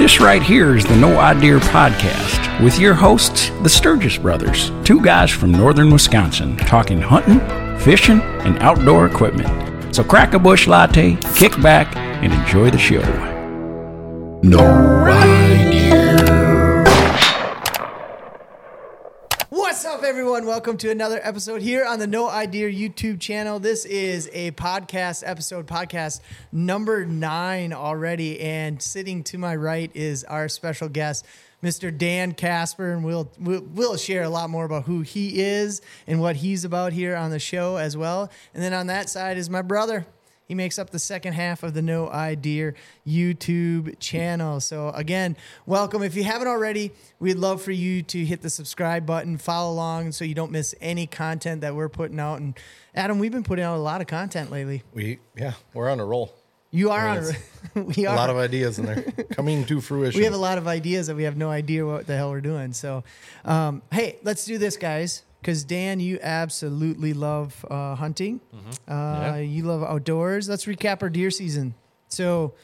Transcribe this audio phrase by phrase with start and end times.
[0.00, 4.98] This right here is the No Idea Podcast with your hosts, the Sturgis Brothers, two
[5.02, 7.38] guys from northern Wisconsin, talking hunting,
[7.78, 9.94] fishing, and outdoor equipment.
[9.94, 13.02] So crack a bush latte, kick back, and enjoy the show.
[14.42, 14.64] No
[15.06, 15.29] Idea.
[20.40, 20.54] Everyone?
[20.56, 23.58] Welcome to another episode here on the No Idea YouTube channel.
[23.58, 28.40] This is a podcast episode, podcast number nine already.
[28.40, 31.26] And sitting to my right is our special guest,
[31.62, 31.96] Mr.
[31.96, 36.22] Dan Kasper, and we'll, we'll we'll share a lot more about who he is and
[36.22, 38.30] what he's about here on the show as well.
[38.54, 40.06] And then on that side is my brother.
[40.50, 42.72] He makes up the second half of the No Idea
[43.06, 44.58] YouTube channel.
[44.58, 46.02] So, again, welcome.
[46.02, 46.90] If you haven't already,
[47.20, 50.74] we'd love for you to hit the subscribe button, follow along so you don't miss
[50.80, 52.40] any content that we're putting out.
[52.40, 52.58] And,
[52.96, 54.82] Adam, we've been putting out a lot of content lately.
[54.92, 56.34] We yeah, we're on a roll.
[56.72, 57.34] You are I on mean,
[57.76, 60.18] a, we A lot of ideas in there coming to fruition.
[60.18, 62.40] we have a lot of ideas that we have no idea what the hell we're
[62.40, 62.72] doing.
[62.72, 63.04] So,
[63.44, 65.22] um, hey, let's do this, guys.
[65.40, 68.40] Because Dan, you absolutely love uh, hunting.
[68.52, 69.36] Uh, Yeah.
[69.38, 70.48] You love outdoors.
[70.48, 71.74] Let's recap our deer season.
[72.08, 72.54] So,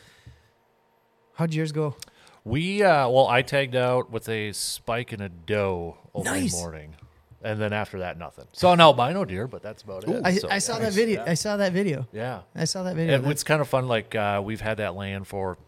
[1.34, 1.96] how'd yours go?
[2.44, 6.54] We uh well, I tagged out with a spike and a doe opening Nice.
[6.54, 6.94] morning,
[7.42, 8.44] and then after that, nothing.
[8.52, 10.20] So an albino deer, but that's about it.
[10.24, 10.84] I, So, I saw yeah.
[10.84, 11.24] that video.
[11.26, 12.06] I saw that video.
[12.12, 13.16] Yeah, I saw that video.
[13.16, 13.88] and it's kind of fun.
[13.88, 15.58] Like uh, we've had that land for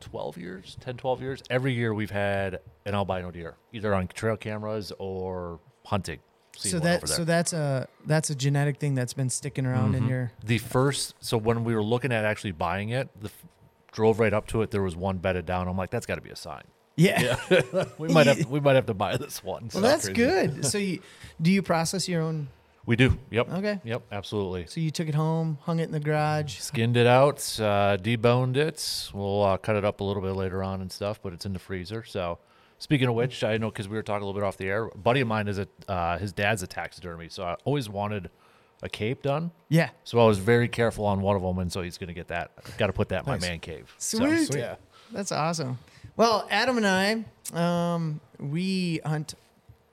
[0.00, 1.42] twelve years, 10, 12 years.
[1.48, 6.18] Every year we've had an albino deer, either on trail cameras or hunting.
[6.60, 7.16] Seen so one that over there.
[7.16, 10.04] so that's a that's a genetic thing that's been sticking around Mm-hmm.
[10.04, 10.32] in your.
[10.44, 13.44] the first so when we were looking at actually buying it the f-
[13.92, 16.20] drove right up to it there was one bedded down i'm like that's got to
[16.20, 16.62] be a sign
[16.96, 17.36] Yeah.
[17.98, 20.64] we might have we might have to buy this one well, that's good.
[20.72, 21.00] So you
[21.40, 22.48] do you process your own?
[22.86, 23.78] we do yep Okay.
[23.84, 26.58] yep absolutely So you took it home, hung it in the garage.
[26.58, 30.62] skinned it out uh, deboned it we'll uh, cut it up a little bit later
[30.62, 32.38] on and stuff but it's in the freezer so
[32.80, 34.86] speaking of which i know because we were talking a little bit off the air
[34.86, 38.28] a buddy of mine is a uh, his dad's a taxidermy so i always wanted
[38.82, 39.90] a cape done Yeah.
[40.02, 42.26] so i was very careful on one of them and so he's going to get
[42.28, 44.58] that got to put that in my man cave So, Sweet.
[44.58, 44.74] yeah
[45.12, 45.78] That's awesome.
[46.16, 47.24] Well, Adam and I,
[47.94, 49.34] um, we hunt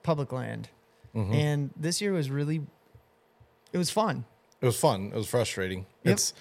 [0.04, 0.70] public land,
[1.16, 1.34] Mm-hmm.
[1.34, 2.62] and this year was really,
[3.74, 4.26] it was fun.
[4.62, 5.08] It was fun.
[5.08, 5.86] It was frustrating.
[6.04, 6.14] Yep.
[6.14, 6.34] It's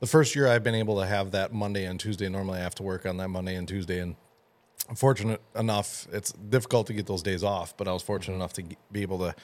[0.00, 2.28] the first year I've been able to have that Monday and Tuesday.
[2.30, 4.16] Normally I have to work on that Monday and Tuesday, and
[4.96, 6.06] Fortunate enough.
[6.12, 9.18] It's difficult to get those days off, but I was fortunate enough to be able
[9.20, 9.34] to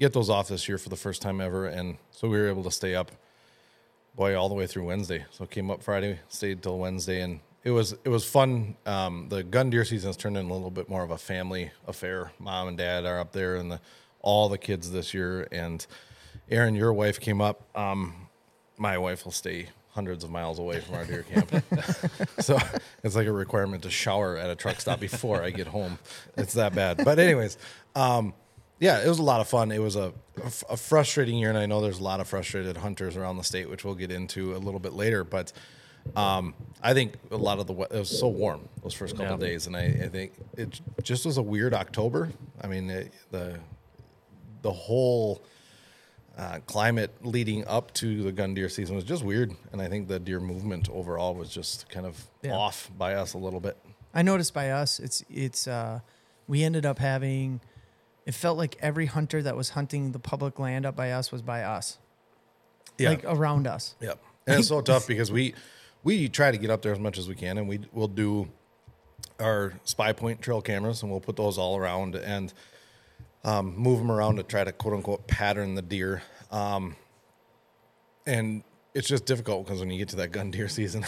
[0.00, 2.64] get those off this year for the first time ever, and so we were able
[2.64, 3.12] to stay up,
[4.16, 5.24] boy, all the way through Wednesday.
[5.30, 8.76] So came up Friday, stayed till Wednesday, and it was it was fun.
[8.84, 11.70] Um, the gun deer season has turned into a little bit more of a family
[11.86, 12.32] affair.
[12.38, 13.80] Mom and dad are up there, and the,
[14.22, 15.46] all the kids this year.
[15.52, 15.86] And
[16.50, 17.62] Aaron, your wife came up.
[17.76, 18.28] Um,
[18.76, 19.68] my wife will stay
[20.00, 21.50] hundreds of miles away from our deer camp,
[22.40, 22.56] so
[23.04, 25.98] it's like a requirement to shower at a truck stop before I get home.
[26.38, 27.04] It's that bad.
[27.04, 27.58] But anyways.
[27.94, 28.32] Um,
[28.78, 29.70] yeah, it was a lot of fun.
[29.72, 30.14] It was a,
[30.70, 33.68] a, frustrating year, and I know there's a lot of frustrated hunters around the state,
[33.68, 35.22] which we'll get into a little bit later.
[35.22, 35.52] But
[36.16, 39.48] um, I think a lot of the it was so warm those first couple Yeah.
[39.48, 42.30] days, and I, I think it just was a weird October.
[42.62, 43.58] I mean, it, the
[44.62, 45.42] the whole
[46.40, 50.08] uh, climate leading up to the gun deer season was just weird, and I think
[50.08, 52.54] the deer movement overall was just kind of Yeah.
[52.54, 53.76] off by us a little bit.
[54.14, 56.00] I noticed by us, it's it's uh,
[56.48, 57.60] we ended up having.
[58.24, 61.42] It felt like every hunter that was hunting the public land up by us was
[61.42, 61.98] by us,
[62.98, 63.94] like around us.
[64.00, 64.18] Yep.
[64.46, 65.54] And it's so tough because we
[66.04, 68.48] we try to get up there as much as we can, and we we'll do
[69.38, 72.52] our spy point trail cameras, and we'll put those all around and
[73.44, 76.22] um, move them around to try to quote unquote pattern the deer.
[76.50, 76.96] Um,
[78.26, 78.62] and
[78.94, 81.04] it's just difficult because when you get to that gun deer season,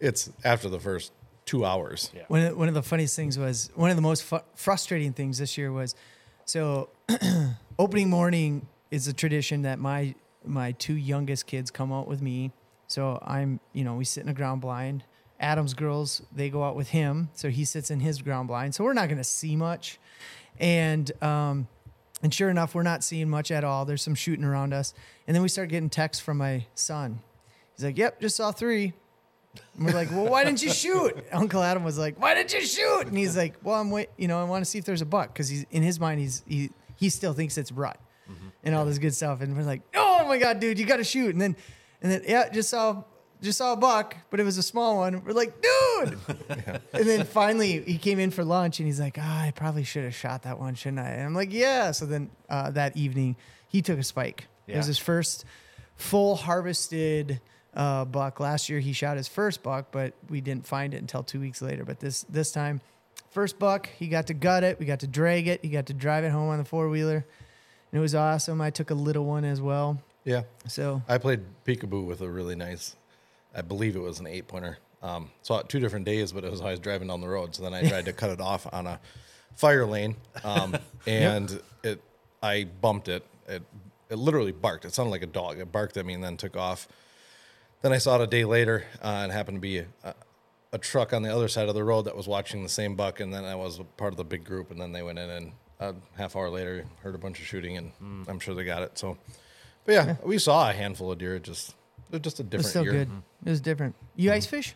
[0.00, 1.12] it's after the first
[1.44, 2.10] two hours.
[2.14, 2.22] Yeah.
[2.28, 5.38] One of, one of the funniest things was one of the most fu- frustrating things
[5.38, 5.94] this year was
[6.44, 6.90] so
[7.78, 10.14] opening morning is a tradition that my
[10.44, 12.52] my two youngest kids come out with me.
[12.86, 15.04] So I'm you know we sit in a ground blind.
[15.38, 18.74] Adam's girls they go out with him, so he sits in his ground blind.
[18.74, 19.98] So we're not going to see much,
[20.60, 21.66] and um,
[22.22, 23.84] and sure enough, we're not seeing much at all.
[23.84, 24.94] There's some shooting around us,
[25.26, 27.20] and then we start getting texts from my son.
[27.74, 28.92] He's like, "Yep, just saw three.
[29.76, 31.16] And we're like, well, why didn't you shoot?
[31.32, 33.06] Uncle Adam was like, why didn't you shoot?
[33.06, 35.06] And he's like, well, I'm wait, you know, I want to see if there's a
[35.06, 37.98] buck because he's in his mind, he's he he still thinks it's rut
[38.62, 39.40] and all this good stuff.
[39.40, 41.30] And we're like, oh my god, dude, you got to shoot.
[41.30, 41.56] And then
[42.02, 43.02] and then yeah, just saw
[43.42, 45.24] just saw a buck, but it was a small one.
[45.24, 46.18] We're like, dude.
[46.92, 50.04] And then finally he came in for lunch and he's like, ah, I probably should
[50.04, 51.08] have shot that one, shouldn't I?
[51.10, 51.92] And I'm like, yeah.
[51.92, 53.36] So then uh, that evening
[53.68, 54.46] he took a spike.
[54.66, 55.44] It was his first
[55.96, 57.40] full harvested
[57.74, 58.40] uh, buck.
[58.40, 61.62] Last year he shot his first buck, but we didn't find it until two weeks
[61.62, 61.84] later.
[61.84, 62.80] But this this time,
[63.30, 64.78] first buck, he got to gut it.
[64.78, 65.64] We got to drag it.
[65.64, 67.24] He got to drive it home on the four wheeler,
[67.92, 68.60] and it was awesome.
[68.60, 70.00] I took a little one as well.
[70.24, 70.42] Yeah.
[70.66, 72.96] So I played peekaboo with a really nice,
[73.54, 74.78] I believe it was an eight pointer.
[75.02, 77.54] Um, saw it two different days, but it was always driving down the road.
[77.54, 79.00] So then I tried to cut it off on a
[79.56, 80.76] fire lane, um,
[81.06, 82.02] and it
[82.42, 83.24] I bumped it.
[83.48, 83.62] It
[84.10, 84.84] it literally barked.
[84.84, 85.58] It sounded like a dog.
[85.58, 86.88] It barked at me and then took off.
[87.82, 90.14] Then I saw it a day later, uh, and it happened to be a,
[90.72, 93.20] a truck on the other side of the road that was watching the same buck,
[93.20, 95.52] and then I was part of the big group, and then they went in and
[95.80, 97.92] a half hour later heard a bunch of shooting, and
[98.28, 98.98] I'm sure they got it.
[98.98, 99.16] So,
[99.86, 101.36] but yeah, we saw a handful of deer.
[101.36, 101.74] It just
[102.10, 102.92] they're just a it different was still year.
[102.92, 103.10] good.
[103.44, 103.94] It was different.
[104.16, 104.74] You ice fish?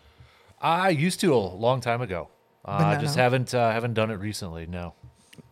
[0.61, 2.29] I used to a long time ago.
[2.65, 3.25] Uh, not just now?
[3.25, 4.67] haven't uh, haven't done it recently.
[4.67, 4.95] No.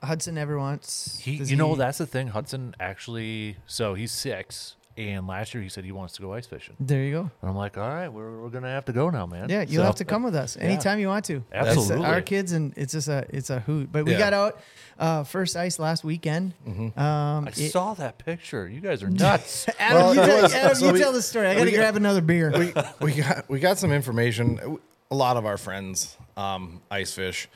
[0.02, 1.18] Hudson never wants.
[1.18, 2.28] He, does you know, that's the thing.
[2.28, 6.46] Hudson actually, so he's six, and last year he said he wants to go ice
[6.46, 6.74] fishing.
[6.78, 7.20] There you go.
[7.40, 9.48] And I'm like, all right, we're, we're gonna have to go now, man.
[9.48, 11.36] Yeah, you'll So- have to come with us anytime you want to.
[11.36, 12.06] It's, uh, Absolutely.
[12.06, 13.90] our kids and it's just a it's a hoot.
[13.90, 14.18] But we Yeah.
[14.18, 14.60] got out
[14.98, 16.52] uh, first ice last weekend.
[16.66, 18.68] Um, I it- saw that picture.
[18.68, 19.66] You guys are nuts.
[19.78, 21.46] Adam, Well, you, it tell, was- Adam, so you we- tell the story.
[21.48, 22.50] I got to we grab another beer.
[22.56, 24.78] we we got we got some information.
[25.10, 27.48] A lot of our friends um, ice fish.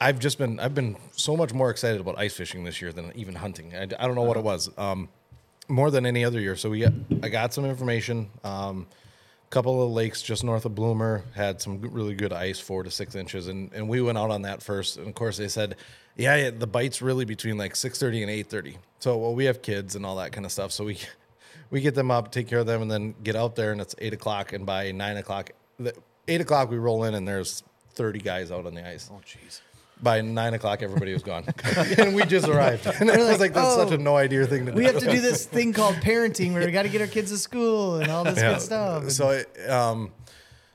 [0.00, 3.10] I've just been I've been so much more excited about ice fishing this year than
[3.16, 3.74] even hunting.
[3.74, 4.70] I, I don't know what it was.
[4.78, 5.08] Um,
[5.68, 6.56] more than any other year.
[6.56, 6.92] So we got,
[7.22, 8.30] I got some information.
[8.44, 8.86] Um,
[9.50, 13.14] couple of lakes just north of Bloomer had some really good ice, four to six
[13.14, 14.98] inches, and, and we went out on that first.
[14.98, 15.76] And of course, they said,
[16.16, 18.76] yeah, yeah, the bite's really between like six thirty and eight thirty.
[18.98, 20.98] So well, we have kids and all that kind of stuff, so we
[21.70, 23.94] we get them up, take care of them, and then get out there, and it's
[23.98, 25.94] eight o'clock, and by nine o'clock, the,
[26.26, 27.62] eight o'clock we roll in, and there's
[27.92, 29.08] thirty guys out on the ice.
[29.12, 29.60] oh, jeez.
[30.00, 31.44] By nine o'clock, everybody was gone,
[31.98, 32.86] and we just arrived.
[33.00, 34.76] And it was like that's such "Oh, a no idea thing to do.
[34.78, 37.30] we have to do this thing called parenting where we got to get our kids
[37.32, 39.10] to school and all this good stuff.
[39.10, 40.12] So, it, um,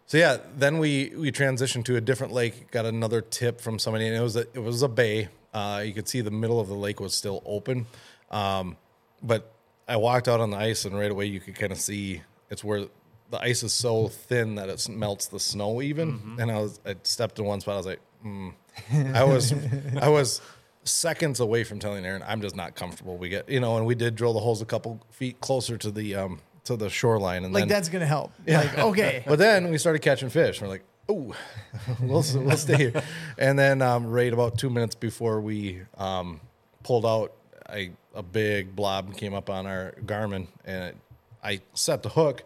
[0.08, 2.70] so yeah, then we we transitioned to a different lake.
[2.72, 5.30] Got another tip from somebody, and it was a, it was a bay.
[5.54, 7.86] Uh, you could see the middle of the lake was still open,
[8.32, 8.76] um,
[9.22, 9.54] but
[9.88, 12.64] I walked out on the ice, and right away you could kind of see it's
[12.64, 12.86] where
[13.30, 16.38] the ice is so thin that it melts the snow even.
[16.40, 17.74] And I was I stepped in one spot.
[17.74, 18.54] I was like, mm.
[19.14, 19.54] I was
[20.00, 20.42] I was
[20.84, 23.18] seconds away from telling Aaron I'm just not comfortable.
[23.18, 25.92] We get you know, and we did drill the holes a couple feet closer to
[25.92, 28.32] the um to the shoreline, and like then that's gonna help.
[28.48, 30.62] Like okay, but then we started catching fish.
[30.62, 31.36] We're like, oh,
[32.00, 33.04] we'll, we'll stay here.
[33.38, 36.40] And then um, right about two minutes before we um,
[36.84, 37.34] pulled out,
[37.70, 40.96] I, a big blob came up on our Garmin, and
[41.44, 42.44] I set the hook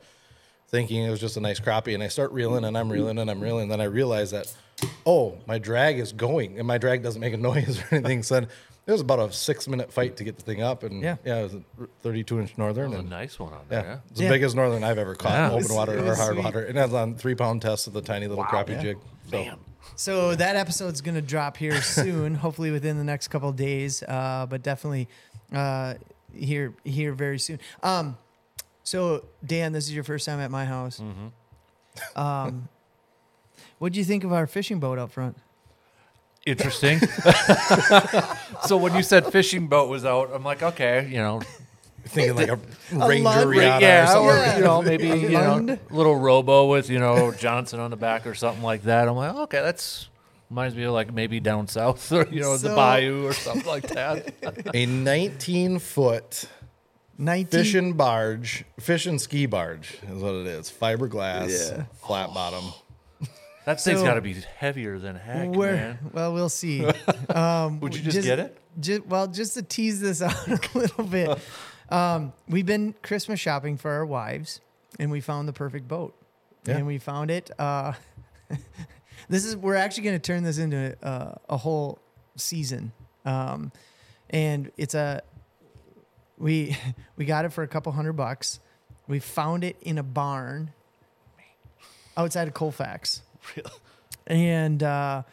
[0.70, 1.94] thinking it was just a nice crappie.
[1.94, 3.64] And I start reeling, and I'm reeling, and I'm reeling.
[3.64, 4.54] And then I realize that,
[5.06, 8.24] oh, my drag is going, and my drag doesn't make a noise or anything.
[8.24, 8.48] So then
[8.86, 10.84] it was about a six minute fight to get the thing up.
[10.84, 11.18] And Yeah.
[11.26, 11.62] yeah, it was a
[12.04, 12.94] 32 inch northern.
[12.94, 13.80] A and nice one on there.
[13.80, 14.02] yeah, there.
[14.10, 14.30] it's the Yeah.
[14.32, 15.48] biggest northern I've ever caught Yeah.
[15.58, 16.44] in open water or hard sweet.
[16.46, 16.64] water.
[16.64, 18.82] And that's on three pound test of the tiny little crappie Yeah.
[18.82, 18.98] jig.
[19.26, 19.60] So, Bam.
[19.98, 24.04] so that episode's gonna drop here soon, hopefully within the next couple of days.
[24.04, 25.10] Uh, but definitely
[25.54, 25.96] uh,
[26.34, 27.60] here here very soon.
[27.84, 28.18] Um,
[28.84, 31.00] so Dan, this is your first time at my house.
[31.02, 32.20] Mm-hmm.
[32.20, 32.70] Um,
[33.80, 35.38] what do you think of our fishing boat up front?
[36.46, 37.00] Interesting.
[38.66, 41.42] so when you said fishing boat was out, I'm like, okay, you know,
[42.06, 42.60] thinking like a
[42.94, 44.28] Ranger Lund- yeah, or something.
[44.38, 44.58] Yeah.
[44.58, 48.34] you know, maybe you know, little robo with you know Johnson on the back or
[48.34, 49.08] something like that.
[49.08, 50.08] I'm like, okay, that's
[50.50, 53.88] reminds me of like maybe down south or you know the bayou or something like
[53.90, 54.34] that.
[54.74, 56.46] A 19 foot
[57.18, 57.60] Nineteen.
[57.60, 60.72] fishing barge, fishing ski barge is what it is.
[60.72, 61.84] Fiberglass, Yeah.
[62.06, 62.72] flat bottom.
[63.68, 66.00] That thing's So- got to be heavier than heck, man.
[66.14, 66.90] well, we'll see.
[67.30, 68.58] Um, Would you just get it?
[68.80, 71.38] Ju- well, just to tease this out a little bit,
[71.90, 74.62] um, we've been Christmas shopping for our wives,
[74.98, 76.16] and we found the perfect boat.
[76.66, 76.78] Yeah.
[76.78, 77.52] And we found it.
[77.60, 77.92] Uh,
[79.28, 82.00] this is we're actually going to turn this into uh, a whole
[82.38, 82.94] season,
[83.26, 83.74] um,
[84.30, 85.22] and it's a
[86.38, 86.78] we
[87.18, 88.62] we got it for a couple hundred bucks.
[89.10, 90.72] We found it in a barn
[92.16, 93.22] outside of Colfax
[94.28, 95.24] and uh,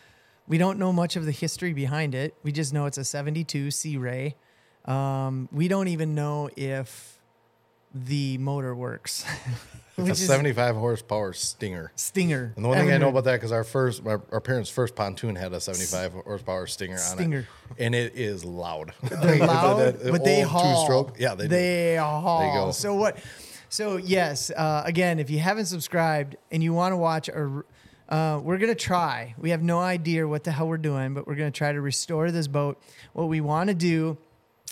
[0.47, 2.35] we don't know much of the history behind it.
[2.43, 4.37] We just know it's a 72 Sea Ray.
[4.85, 7.21] Um, we don't even know if
[7.95, 9.25] the motor works.
[9.97, 11.93] It's a 75 horsepower Stinger.
[11.95, 12.53] Stinger.
[12.57, 14.97] And the one thing I know about that because our first, our, our parents' first
[14.97, 17.39] pontoon had a 75 horsepower Stinger on Stinger.
[17.39, 17.47] it,
[17.79, 18.93] and it is loud.
[19.03, 20.81] They're loud, but they haul.
[20.81, 21.17] Two-stroke.
[21.21, 21.49] Yeah, they, do.
[21.51, 22.67] they haul.
[22.67, 22.71] Go.
[22.73, 23.19] So what?
[23.69, 27.65] So yes, uh, again, if you haven't subscribed and you want to watch our,
[28.09, 29.35] uh, we're gonna try.
[29.39, 32.31] We have no idea what the hell we're doing, but we're gonna try to restore
[32.31, 32.81] this boat.
[33.13, 34.19] What we want to do,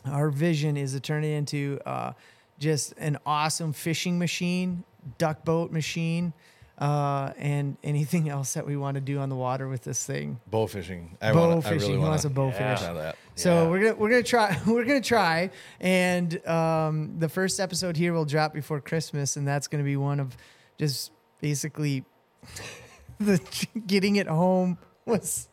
[0.05, 2.13] our vision is to turn it into uh,
[2.59, 4.85] just an awesome fishing machine
[5.19, 6.33] duck boat machine,
[6.79, 10.39] uh, and anything else that we want to do on the water with this thing.
[10.49, 11.17] Bow fishing.
[11.21, 11.73] I bow wanna, fishing.
[11.73, 12.77] I really he wanna wants a bow Yeah.
[12.77, 12.87] fish.
[12.87, 13.17] that.
[13.35, 18.13] So we're gonna we're gonna try we're gonna try, and um, the first episode here
[18.13, 20.37] will drop before Christmas, and that's gonna be one of
[20.79, 21.11] just
[21.41, 22.05] basically
[23.27, 23.41] the
[23.87, 25.49] getting it home was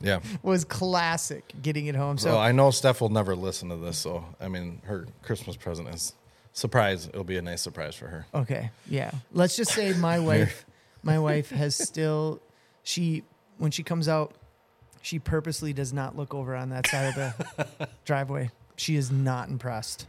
[0.00, 0.20] Yeah.
[0.42, 1.52] was classic.
[1.62, 2.18] Getting it home.
[2.18, 3.98] So So I know Steph will never listen to this.
[3.98, 6.14] So I mean, her Christmas present is
[6.52, 7.08] surprise.
[7.08, 8.26] It'll be a nice surprise for her.
[8.34, 9.10] okay, yeah.
[9.32, 10.64] Let's just say my wife,
[11.02, 12.40] my wife has still
[12.82, 13.22] she
[13.58, 14.34] when she comes out,
[15.02, 18.50] she purposely does not look over on that side of the driveway.
[18.76, 20.06] She is not impressed.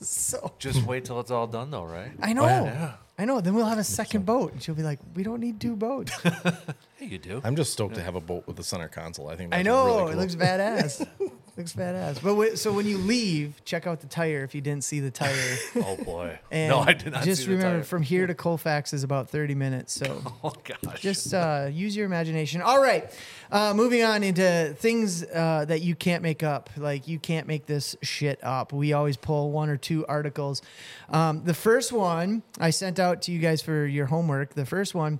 [0.00, 2.12] so Just wait till it's all done, though, right?
[2.22, 2.44] I know.
[2.44, 2.92] Yeah.
[3.16, 3.40] I know.
[3.40, 6.12] Then we'll have a second boat, and she'll be like, "We don't need two boats."
[6.96, 7.40] Hey, you do.
[7.44, 9.28] I'm just stoked to have a boat with the center console.
[9.28, 10.20] I think that's I know Really it cool.
[10.22, 11.08] looks badass.
[11.56, 12.22] looks badass.
[12.22, 15.10] But wait, so when you leave, check out the tire if you didn't see the
[15.10, 15.56] tire.
[15.76, 16.38] Oh boy.
[16.50, 17.24] And no, I did not.
[17.24, 19.92] Just see the remember, from here to Colfax is about thirty minutes.
[19.92, 21.00] So Oh gosh.
[21.00, 22.62] just uh, use your imagination.
[22.62, 23.10] All right,
[23.52, 26.70] uh, moving on into things uh, that you can't make up.
[26.76, 28.72] Like you can't make this shit up.
[28.72, 30.62] We always pull one or two articles.
[31.08, 34.54] Um, the first one I sent out to you guys for your homework.
[34.54, 35.18] The first one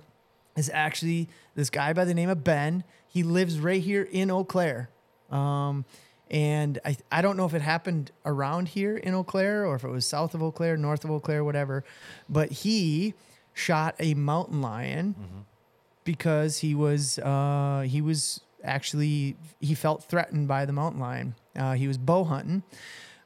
[0.55, 2.83] is actually this guy by the name of Ben.
[3.07, 4.89] He lives right here in Eau Claire.
[5.29, 5.85] Um,
[6.31, 9.83] and I, I don't know if it happened around here in Eau Claire or if
[9.83, 11.83] it was south of Eau Claire, north of Eau Claire, whatever.
[12.27, 13.13] But he
[13.53, 15.15] shot a mountain lion
[16.03, 21.35] because he was uh, he was actually he felt threatened by the mountain lion.
[21.55, 22.63] Uh, he was bow hunting,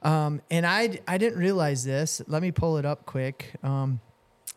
[0.03, 2.21] um, and I I didn't realize this.
[2.27, 3.53] Let me pull it up quick.
[3.63, 4.01] Um,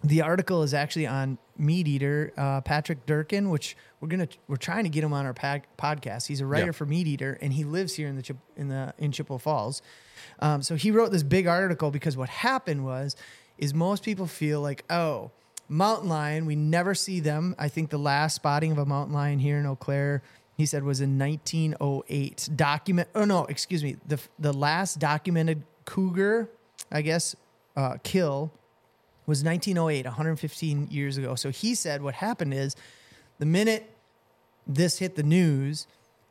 [0.05, 4.85] the article is actually on Meat Eater, uh, Patrick Durkin, which we're gonna we're trying
[4.85, 6.27] to get him on our pad, podcast.
[6.27, 6.73] He's a writer Yeah.
[6.73, 9.81] for Meat Eater, and he lives here in the Chip, in the in Chippewa Falls.
[10.41, 13.15] Um, so he wrote this big article because what happened was
[13.59, 15.31] is most people feel like oh
[15.69, 17.55] mountain lion we never see them.
[17.59, 20.23] I think the last spotting of a mountain lion here in Eau Claire
[20.57, 22.49] he said was in 1908.
[22.57, 26.51] Document oh no excuse me the the last documented cougar
[26.91, 27.37] I guess
[27.77, 28.53] uh, kill
[29.33, 31.35] was 1908, 115 years ago.
[31.37, 32.77] So he said what happened is
[33.39, 33.91] the minute
[34.67, 35.87] this hit the news,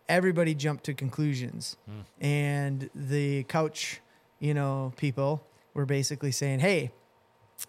[0.07, 1.77] everybody jumped to conclusions.
[2.21, 4.01] And the couch,
[4.39, 5.41] you know, people
[5.73, 6.91] were basically saying, "Hey,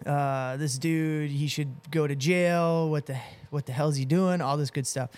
[0.05, 2.91] uh, this dude, he should go to jail.
[2.91, 3.17] What the
[3.49, 4.39] what the hell's he doing?
[4.39, 5.09] All this good stuff."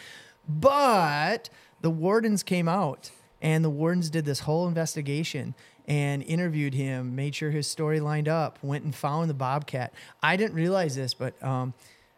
[0.48, 1.50] But
[1.82, 5.56] the wardens came out, and the wardens did this whole investigation
[5.88, 9.94] and interviewed him, made sure his story lined up, went and found the bobcat.
[10.22, 11.74] I didn't realize this, but um,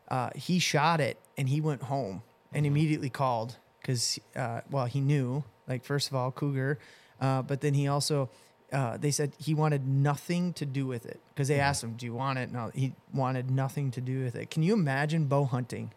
[0.07, 2.21] uh, he shot it and he went home
[2.53, 6.79] and immediately called because, uh, well, he knew, like, first of all, cougar,
[7.19, 8.29] uh, but then he also,
[8.71, 12.05] uh, they said he wanted nothing to do with it because they asked him, Do
[12.05, 12.51] you want it?
[12.51, 14.49] No, he wanted nothing to do with it.
[14.49, 15.91] Can you imagine bow hunting?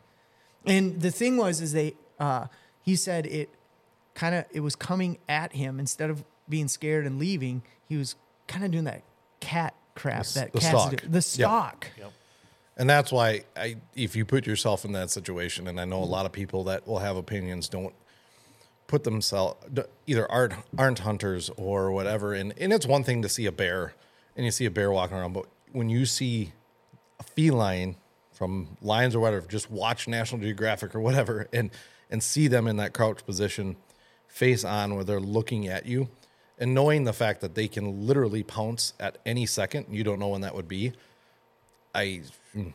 [0.67, 2.47] And the thing was, is they, uh,
[2.83, 3.49] he said it
[4.15, 7.62] kind of, it was coming at him instead of being scared and leaving.
[7.88, 8.16] He was
[8.47, 9.02] kind of doing that
[9.40, 10.90] cat crap, The that the cats stalk.
[11.02, 11.09] do.
[11.09, 11.87] The stalk.
[11.99, 12.12] Yep.
[12.76, 16.04] And that's why I, if you put yourself in that situation, and I know a
[16.04, 17.95] lot of people that will have opinions don't
[18.87, 19.57] put themselves
[20.07, 22.33] either aren't aren't hunters or whatever.
[22.35, 23.95] And and it's one thing to see a bear
[24.37, 26.52] and you see a bear walking around, but when you see
[27.19, 27.97] a feline
[28.33, 31.71] from lions or whatever, just watch National Geographic or whatever, and
[32.11, 33.76] and see them in that crouch position,
[34.26, 36.09] face on, where they're looking at you,
[36.61, 40.29] and knowing the fact that they can literally pounce at any second, you don't know
[40.29, 40.93] when that would be.
[41.95, 42.23] I,
[42.55, 42.73] mm,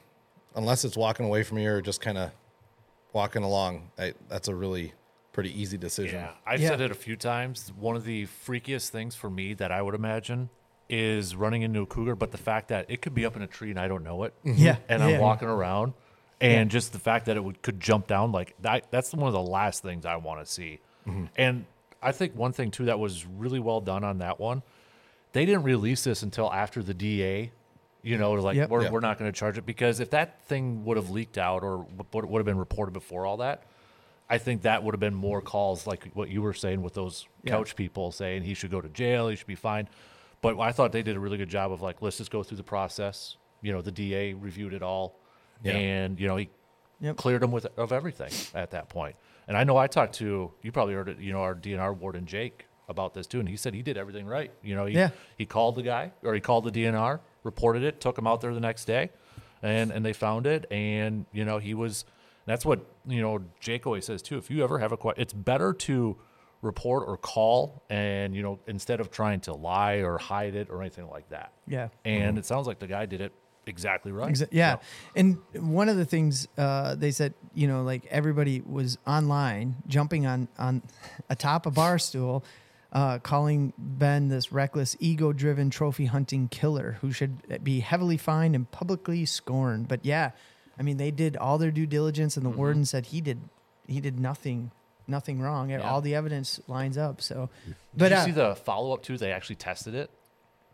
[0.55, 2.31] unless it's walking away from you or just kind of
[3.13, 4.93] walking along, I, that's a really
[5.31, 6.15] pretty easy decision.
[6.21, 6.69] Yeah, I've Yeah.
[6.69, 7.71] said it a few times.
[7.77, 10.49] One of the freakiest things for me that I would imagine
[10.89, 13.47] is running into a cougar, but the fact that it could be up in a
[13.47, 14.33] tree and I don't know it.
[14.43, 14.77] Yeah.
[14.89, 15.09] And yeah.
[15.15, 15.93] I'm walking around,
[16.41, 19.33] and just the fact that it would, could jump down like that, that's one of
[19.33, 20.79] the last things I want to see.
[21.37, 21.65] And
[22.05, 24.61] I think one thing too that was really well done on that one,
[25.33, 27.51] they didn't release this until after the DA.
[28.03, 28.69] You know, like Yep.
[28.69, 28.91] we're, Yeah.
[28.91, 31.79] we're not going to charge it because if that thing would have leaked out or
[32.13, 33.63] would would have been reported before all that,
[34.29, 37.27] I think that would have been more calls like what you were saying with those
[37.43, 37.51] Yeah.
[37.53, 39.87] couch people saying he should go to jail, he should be fined.
[40.41, 42.57] But I thought they did a really good job of like, let's just go through
[42.57, 43.37] the process.
[43.63, 45.15] You know, the DA reviewed it all,
[45.63, 45.73] Yeah.
[45.73, 46.49] and you know he
[47.01, 47.17] Yep.
[47.17, 49.15] cleared him with of everything at that point.
[49.47, 52.25] And I know I talked to you probably heard it, you know, our DNR warden
[52.25, 54.51] Jake about this too, and he said he did everything right.
[54.63, 55.09] You know, he Yeah.
[55.37, 58.53] he called the guy or he called the DNR, reported it, took him out there
[58.53, 59.09] the next day,
[59.61, 62.05] and and they found it, and you know he was.
[62.45, 63.39] That's what you know.
[63.59, 64.37] Jake always says too.
[64.37, 66.15] If you ever have a question, it's better to
[66.61, 70.81] report or call, and you know instead of trying to lie or hide it or
[70.81, 71.53] anything like that.
[71.67, 71.89] Yeah.
[72.03, 72.37] And mm-hmm.
[72.39, 73.33] it sounds like the guy did it
[73.67, 74.31] exactly right.
[74.31, 74.75] Exa- yeah.
[74.75, 74.81] So,
[75.15, 80.25] And one of the things uh, they said, you know, like everybody was online jumping
[80.25, 80.83] on on
[81.29, 82.43] atop a bar stool,
[82.91, 88.69] uh, calling Ben this reckless, ego-driven trophy hunting killer who should be heavily fined and
[88.71, 89.87] publicly scorned.
[89.87, 90.31] But yeah,
[90.79, 93.39] I mean, they did all their due diligence, and the warden said he did
[93.87, 94.71] he did nothing
[95.07, 95.69] nothing wrong.
[95.69, 95.81] Yeah.
[95.81, 97.21] All the evidence lines up.
[97.21, 99.17] So, Did but you uh, see the follow up too?
[99.17, 100.09] They actually tested it.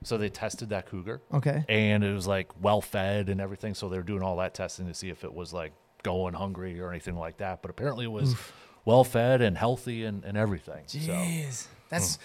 [0.03, 3.75] So they tested that cougar, okay, and it was like well fed and everything.
[3.75, 6.79] So they were doing all that testing to see if it was like going hungry
[6.81, 7.61] or anything like that.
[7.61, 8.35] But apparently it was
[8.83, 10.83] well fed and healthy and, and everything.
[10.87, 11.73] So Jeez, hmm.
[11.89, 12.17] that's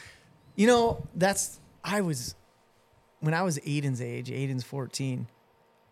[0.55, 2.35] you know that's I was
[3.21, 4.31] when I was Aiden's age.
[4.31, 5.29] Aiden's fourteen.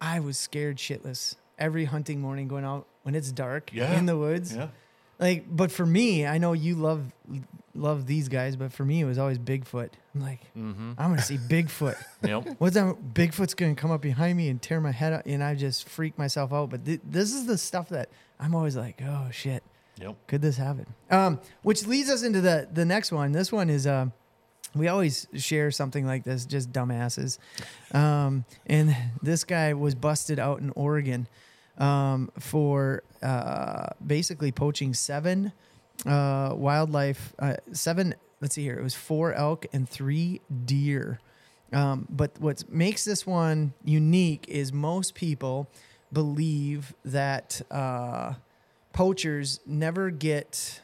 [0.00, 3.96] I was scared shitless every hunting morning going out when it's dark Yeah.
[3.98, 4.54] in the woods.
[4.56, 4.68] yeah,
[5.18, 7.04] Like, but for me, I know you love
[7.74, 9.90] love these guys, but for me, it was always Bigfoot.
[10.14, 10.92] I'm like, mm-hmm.
[10.96, 11.96] I'm gonna see Bigfoot.
[12.22, 12.56] yep.
[12.58, 12.96] What's that?
[13.14, 16.18] Bigfoot's gonna come up behind me and tear my head out, and I just freak
[16.18, 16.70] myself out.
[16.70, 19.62] But th- this is the stuff that I'm always like, oh shit
[20.00, 20.16] Yep.
[20.26, 20.86] could this happen?
[21.10, 23.32] Um, which leads us into the the next one.
[23.32, 24.06] This one is uh,
[24.74, 27.38] we always share something like this, just dumbasses.
[27.92, 31.28] Um, and this guy was busted out in Oregon
[31.78, 35.52] um, for uh, basically poaching seven
[36.06, 38.14] uh, wildlife, uh, seven.
[38.40, 38.78] Let's see here.
[38.78, 41.20] It was four elk and three deer.
[41.72, 45.68] Um, but what makes this one unique is most people
[46.12, 48.34] believe that uh,
[48.92, 50.80] poachers never get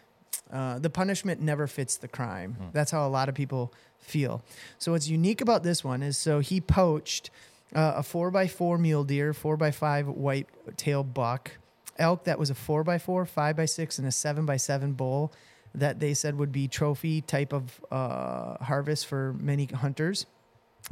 [0.53, 2.57] uh, the punishment never fits the crime.
[2.73, 4.43] That's how a lot of people feel.
[4.79, 7.31] So what's unique about this one is so he poached
[7.75, 11.53] uh, a four by four mule deer, four by five white tail buck,
[12.01, 14.93] elk that was a four by four, five by six, and a seven by seven
[14.93, 15.33] bull
[15.75, 20.27] that they said would be trophy type of uh, harvest for many hunters.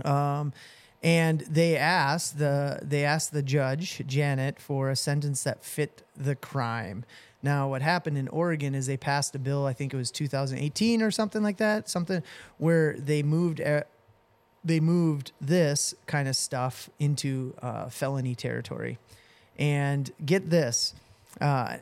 [0.04, 0.52] Um,
[1.02, 6.34] and they asked the they asked the judge Janet for a sentence that fit the
[6.34, 7.04] crime.
[7.40, 9.64] Now, what happened in Oregon is they passed a bill.
[9.64, 11.88] I think it was 2018 or something like that.
[11.88, 12.22] Something
[12.58, 13.82] where they moved uh,
[14.64, 18.98] they moved this kind of stuff into uh, felony territory.
[19.58, 20.94] And get this,
[21.40, 21.78] uh,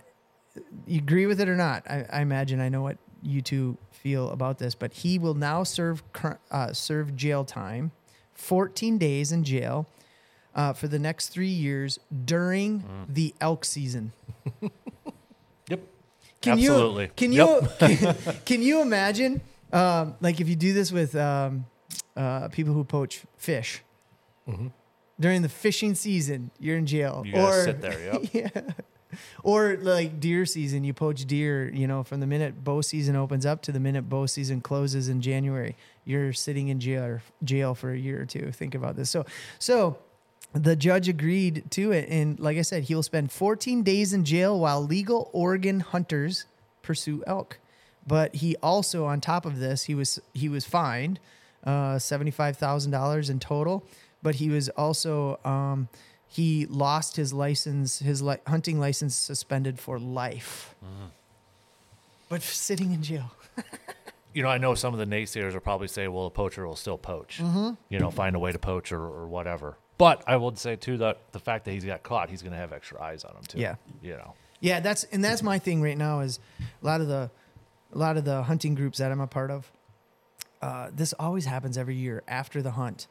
[0.87, 1.83] you agree with it or not?
[1.89, 5.63] I, I imagine I know what you two feel about this, but he will now
[5.63, 6.03] serve
[6.51, 7.91] uh, serve jail time,
[8.35, 9.87] 14 days in jail
[10.55, 14.13] uh, for the next three years during the elk season.
[15.69, 15.81] Yep.
[16.43, 17.05] Can Absolutely.
[17.05, 17.63] you can Yep.
[17.63, 19.41] you can, can you imagine
[19.73, 21.67] um, like if you do this with um,
[22.17, 23.83] uh, people who poach fish
[25.19, 27.23] during the fishing season, you're in jail.
[27.25, 28.01] You gotta or sit there.
[28.01, 28.23] Yep.
[28.33, 28.73] yeah.
[29.43, 33.47] Or like deer season, you poach deer, you know, from the minute bow season opens
[33.47, 37.93] up to the minute bow season closes in January, you're sitting in jail jail for
[37.93, 38.51] a year or two.
[38.53, 39.11] Think about this.
[39.11, 39.25] So
[39.59, 39.99] so
[40.53, 44.59] the judge agreed to it and like I said, he'll spend 14 days in jail
[44.59, 46.47] while legal Oregon hunters
[46.83, 47.59] pursue elk.
[48.07, 51.21] But he also on top of this, he was he was fined
[51.65, 53.85] uh $75,000 in total,
[54.27, 55.89] but he was also um
[56.27, 60.75] he lost his license, his li- hunting license suspended for life.
[62.29, 63.31] But sitting in jail.
[64.35, 66.77] you know, I know some of the naysayers will probably say, well, a poacher will
[66.77, 67.71] still poach, Mm-hmm.
[67.89, 69.77] you know, find a way to poach or, or whatever.
[69.99, 72.59] But I would say, too, that the fact that he's got caught, he's going to
[72.59, 73.59] have extra eyes on him, too.
[73.61, 73.77] Yeah.
[74.03, 76.41] You know, Yeah, that's and that's my thing right now is
[76.83, 77.31] a lot of the
[77.95, 79.71] a lot of the hunting groups that I'm a part of.
[80.61, 83.07] Uh, this always happens every year after the hunt,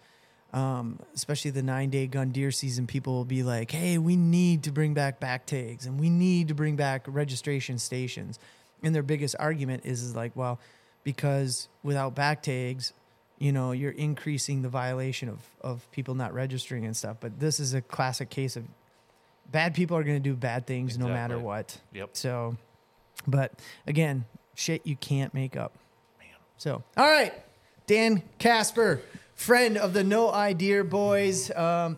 [0.55, 2.87] um, especially the nine day gun deer season.
[2.87, 6.47] People will be like, "Hey, we need to bring back back tags and we need
[6.47, 8.39] to bring back registration stations."
[8.81, 10.59] And their biggest argument is, is like, well,
[11.03, 12.93] because without back tags,
[13.37, 17.17] you know, you're increasing the violation of of people not registering and stuff.
[17.19, 18.63] But this is a classic case of
[19.51, 21.77] bad people are going to do bad things no matter what.
[21.93, 22.11] Yep.
[22.13, 22.55] So,
[23.27, 23.51] but
[23.87, 24.23] again,
[24.55, 25.73] shit you can't make up.
[26.17, 26.29] Man.
[26.57, 27.33] So, all right,
[27.87, 29.01] Dan Kasper,
[29.35, 31.55] friend of the No Idea Boys.
[31.55, 31.97] Um,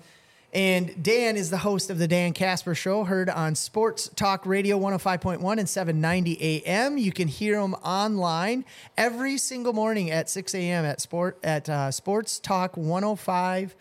[0.54, 4.80] and Dan is the host of the Dan Kasper Show, heard on Sports Talk Radio
[4.80, 6.98] 105.1 and 790 AM.
[6.98, 8.66] You can hear him online
[8.98, 10.86] every single morning at 6 a.m.
[10.86, 13.76] at sport at uh, Sports Talk 105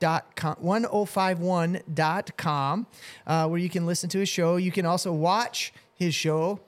[0.00, 2.86] dot com, 1051.com
[3.26, 4.56] uh, where you can listen to his show.
[4.56, 6.60] You can also watch his show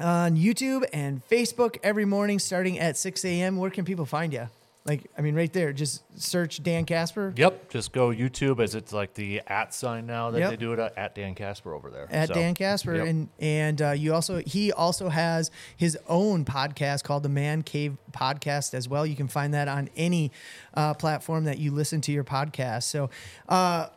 [0.00, 3.56] on YouTube and Facebook every morning starting at 6 a.m.
[3.56, 4.48] Where can people find you?
[4.86, 7.70] Like, I mean, right there, just search Dan Kasper Yep.
[7.70, 10.50] Just go YouTube as it's like the at sign now that Yep.
[10.50, 12.06] they do it at, at Dan Kasper over there.
[12.10, 13.06] at So, Dan Kasper, yep.
[13.08, 17.96] and and uh, you also he also has his own podcast called the Man Cave
[18.12, 19.04] Podcast as well.
[19.04, 20.30] You can find that on any
[20.74, 22.84] uh, platform that you listen to your podcast.
[22.84, 23.10] So.
[23.48, 23.88] Uh,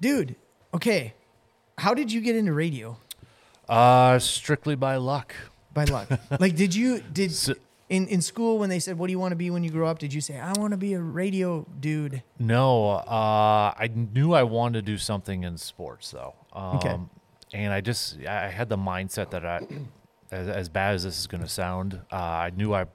[0.00, 0.36] dude.
[0.74, 1.14] Okay,
[1.78, 2.96] how did you get into radio?
[3.68, 5.34] Uh, strictly by luck.
[5.72, 6.08] By luck.
[6.40, 7.32] like, did you did
[7.88, 9.88] in in school when they said, "What do you want to be when you grow
[9.88, 12.22] up?" Did you say, "I want to be a radio dude"?
[12.38, 16.34] No, uh, I knew I wanted to do something in sports though.
[16.52, 16.96] Um, Okay.
[17.52, 19.60] And I just I had the mindset that I,
[20.32, 22.86] as, as bad as this is going to sound, uh, I knew I,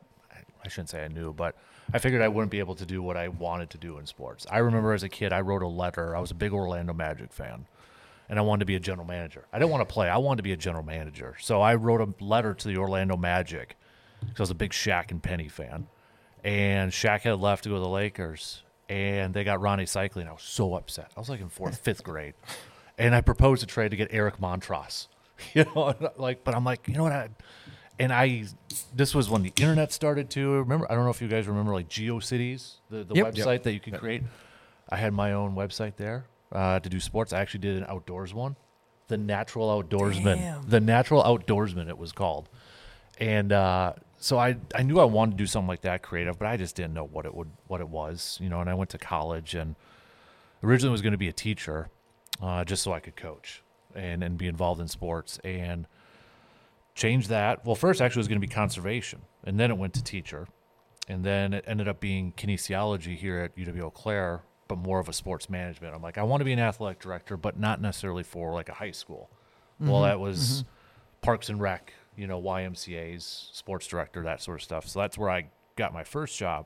[0.63, 1.55] I shouldn't say I knew, but
[1.93, 4.45] I figured I wouldn't be able to do what I wanted to do in sports.
[4.51, 6.13] I remember as a kid, I wrote a letter.
[6.13, 7.67] I was a big Orlando Magic fan,
[8.27, 9.45] and I wanted to be a general manager.
[9.53, 10.09] I didn't want to play.
[10.09, 11.37] I wanted to be a general manager.
[11.39, 13.77] So I wrote a letter to the Orlando Magic
[14.21, 15.87] because I was a big Shaq and Penny fan.
[16.43, 20.27] And Shaq had left to go to the Lakers, and they got Rony Seikaly.
[20.27, 21.11] I was so upset.
[21.17, 22.33] I was like in fourth, fifth grade,
[22.97, 25.07] and I proposed a trade to get Eric Montross.
[25.53, 27.13] You know, like, but I'm like, you know what?
[27.13, 27.29] I,
[27.97, 28.43] and I,
[28.93, 30.85] this was when the internet started to remember.
[30.91, 33.27] I don't know if you guys remember like GeoCities, the the Yep.
[33.35, 34.23] website that you can create.
[34.89, 37.31] I had my own website there uh, to do sports.
[37.31, 38.57] I actually did an outdoors one,
[39.07, 40.35] the Natural Outdoorsman.
[40.35, 40.69] Damn.
[40.69, 42.49] The Natural Outdoorsman, it was called.
[43.17, 46.47] And uh, so I, I knew I wanted to do something like that creative, but
[46.47, 48.59] I just didn't know what it would what it was, you know.
[48.59, 49.75] And I went to college and
[50.61, 51.89] originally was going to be a teacher,
[52.41, 53.63] uh, just so I could coach
[53.95, 55.87] and and be involved in sports and
[56.95, 57.65] change that.
[57.65, 60.47] Well, first actually it was going to be conservation, and then it went to teacher,
[61.07, 65.07] and then it ended up being kinesiology here at UW Eau Claire, but more of
[65.07, 65.95] a sports management.
[65.95, 68.73] I'm like, I want to be an athletic director, but not necessarily for like a
[68.73, 69.29] high school.
[69.79, 70.65] Well, that was
[71.21, 74.85] Parks and Rec, you know, YMCA's sports director, that sort of stuff.
[74.89, 75.45] So that's where I
[75.77, 76.65] got my first job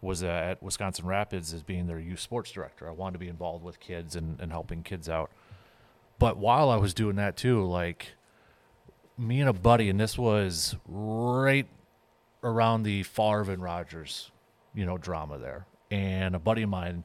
[0.00, 2.88] was at Wisconsin Rapids as being their youth sports director.
[2.88, 5.30] I wanted to be involved with kids and, and helping kids out.
[6.18, 8.12] But while I was doing that too, like
[9.18, 11.68] me and a buddy, and this was right
[12.42, 14.30] around the Favre and Rodgers,
[14.74, 15.66] you know, drama there.
[15.90, 17.04] And a buddy of mine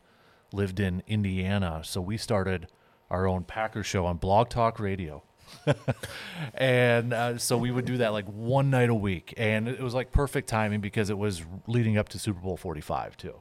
[0.54, 2.68] lived in Indiana, so we started
[3.10, 5.24] our own Packer show on Blog Talk Radio.
[6.54, 9.94] and uh, so we would do that like one night a week, and it was
[9.94, 13.36] like perfect timing because it was leading up to Super Bowl Forty Five too.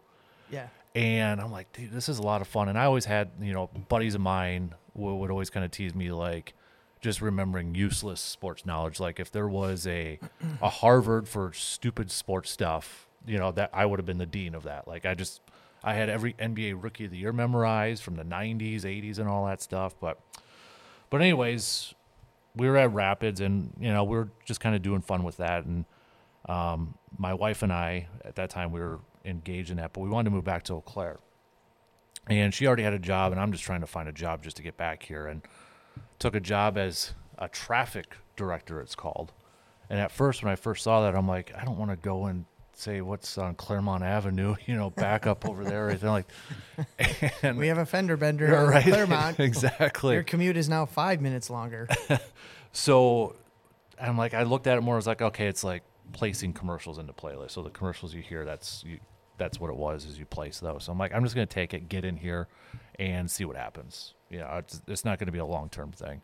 [0.51, 0.69] Yeah.
[0.95, 2.69] And I'm like, dude, this is a lot of fun.
[2.69, 5.95] And I always had, you know, buddies of mine would, would always kind of tease
[5.95, 6.53] me like
[7.01, 9.01] just remembering useless sports knowledge.
[9.01, 10.19] Like if there was a
[10.61, 14.55] a Harvard for stupid sports stuff, you know, that I would have been the dean
[14.55, 14.87] of that.
[14.87, 15.41] Like I just
[15.83, 19.47] I had every NBA rookie of the year memorized from the 90s, 80s and all
[19.47, 20.21] that stuff, but
[21.13, 21.93] but anyways,
[22.57, 25.37] we were at Rapids and you know, we were just kind of doing fun with
[25.37, 25.85] that and
[26.49, 30.09] um, my wife and I at that time we were engaged in that, but we
[30.09, 31.19] wanted to move back to Eau Claire.
[32.29, 34.57] And she already had a job, and I'm just trying to find a job just
[34.57, 35.27] to get back here.
[35.27, 35.43] And
[36.19, 39.33] took a job as a traffic director, it's called.
[39.91, 42.25] And at first, when I first saw that, I'm like, I don't want to go
[42.27, 46.27] and say what's on Clairemont Avenue, you know, back up over there, or anything like.
[47.43, 49.41] And We have a fender bender on right, Clairemont.
[49.41, 50.15] exactly.
[50.15, 51.89] Your commute is now five minutes longer.
[52.73, 53.37] So
[54.01, 55.83] I'm like, I looked at it more as like, okay, it's like
[56.13, 57.53] placing commercials into playlists.
[57.53, 58.99] So the commercials you hear, that's you,
[59.39, 60.85] that's what it was, is you place those.
[60.85, 62.49] So I'm like, I'm just gonna take it, get in here,
[62.99, 64.15] and see what happens.
[64.31, 66.23] You know, it's, it's not gonna be a long term thing.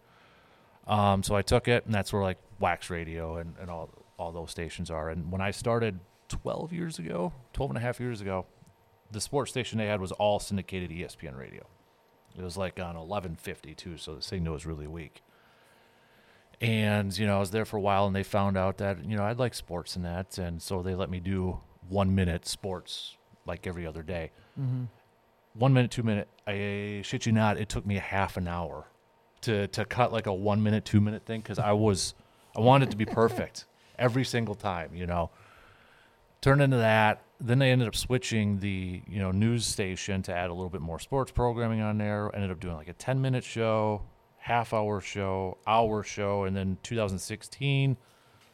[0.87, 4.33] Um, so I took it, and that's where like Wax Radio and, and all all
[4.33, 5.11] those stations are.
[5.11, 8.47] And when I started 12 years ago, 12 and a half years ago,
[9.11, 11.67] the sports station they had was all syndicated ESPN radio.
[12.37, 15.23] It was like on 1150 too, so the signal was really weak.
[16.61, 19.17] And you know, I was there for a while, and they found out that you
[19.17, 23.17] know I'd like sports and that, and so they let me do one minute sports
[23.47, 24.33] like every other day.
[24.61, 24.85] Mm-hmm.
[25.55, 26.29] One minute, two minute.
[26.47, 28.87] I shit you not, it took me a half an hour
[29.43, 32.15] to to cut like a one minute, two minute thing because I was
[32.57, 33.67] I wanted it to be perfect
[33.99, 34.95] every single time.
[34.95, 35.31] You know,
[36.41, 37.23] turned into that.
[37.41, 40.81] Then they ended up switching the you know news station to add a little bit
[40.81, 42.31] more sports programming on there.
[42.35, 44.03] Ended up doing like a ten minute show,
[44.39, 47.97] half hour show, hour show, and then 2016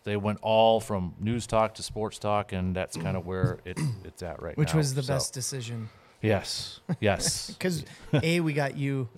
[0.04, 3.78] they went all from news talk to sports talk, and that's kind of where it,
[4.04, 4.72] it's at right Which now.
[4.72, 5.88] Which was the So, best decision.
[6.20, 9.08] Yes, yes, Because A, we got you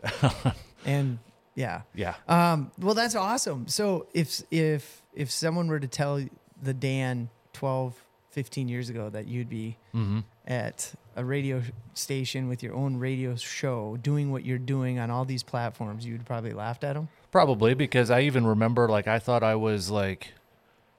[0.85, 1.19] and
[1.57, 1.83] yeah.
[1.95, 2.15] yeah.
[2.29, 3.67] Um, well, that's awesome.
[3.69, 6.25] So if if if someone were to tell
[6.63, 8.01] the Dan 12,
[8.37, 10.21] 15 years ago that you'd be Mm-hmm.
[10.47, 11.63] at a radio
[11.95, 16.27] station with your own radio show, doing what you're doing on all these platforms, you'd
[16.27, 17.09] probably laughed at them.
[17.31, 20.35] Probably because I even remember like I thought I was like,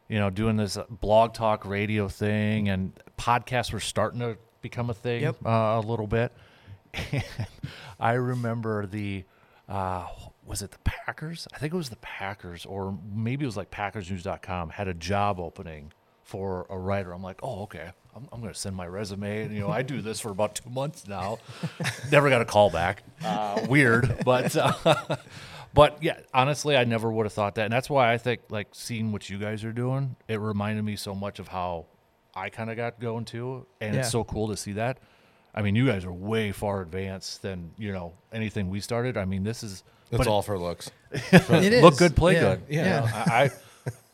[0.10, 4.94] you know, doing this blog talk radio thing, and podcasts were starting to become a
[4.96, 5.36] thing Yep.
[5.46, 6.32] uh, a little bit.
[7.12, 7.24] And
[8.00, 9.26] I remember the
[9.70, 10.08] uh,
[10.44, 11.48] was it the Packers?
[11.54, 15.40] I think it was the Packers, or maybe it was like PackersNews.com had a job
[15.40, 15.92] opening
[16.28, 17.14] for a writer.
[17.14, 17.90] I'm like, oh, okay.
[18.16, 19.44] I'm, I'm going to send my resume.
[19.44, 21.40] And, you know, I do this for about two months now.
[22.12, 23.04] never got a call back.
[23.24, 25.16] Uh, weird, but uh,
[25.74, 28.68] but yeah, honestly, I never would have thought that, and that's why I think like
[28.74, 31.86] seeing what you guys are doing, it reminded me so much of how
[32.36, 34.02] I kind of got going too, and Yeah.
[34.02, 34.98] it's so cool to see that.
[35.56, 39.18] I mean, you guys are way far advanced than you know anything we started.
[39.18, 40.92] I mean, this is It's but all for looks.
[41.12, 41.82] It is.
[41.84, 42.42] look good, play Yeah.
[42.42, 42.62] good.
[42.70, 42.84] Yeah.
[42.84, 43.50] You know, I I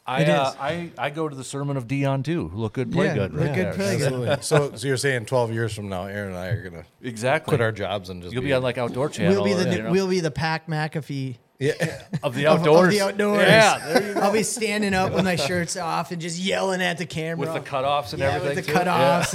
[0.05, 0.53] I, uh.
[0.59, 2.51] I I go to the sermon of Deion too.
[2.53, 3.33] Look good, play Yeah, good.
[3.33, 4.27] look right good, play good.
[4.29, 4.37] Absolutely.
[4.41, 7.51] so, so you're saying 12 years from now, Aaron and I are gonna Exactly.
[7.51, 9.43] quit our jobs and just You'll be on like outdoor channel.
[9.43, 12.01] We'll be the you know, we'll be the Pat McAfee yeah.
[12.23, 12.87] of the outdoors.
[12.87, 13.47] Of, the outdoors.
[13.47, 14.19] Yeah, there you go.
[14.21, 17.53] I'll be standing up with my shirts off and just yelling at the camera with
[17.53, 18.57] the cutoffs and yeah, everything.
[18.57, 18.77] with the too.
[18.77, 19.33] cutoffs,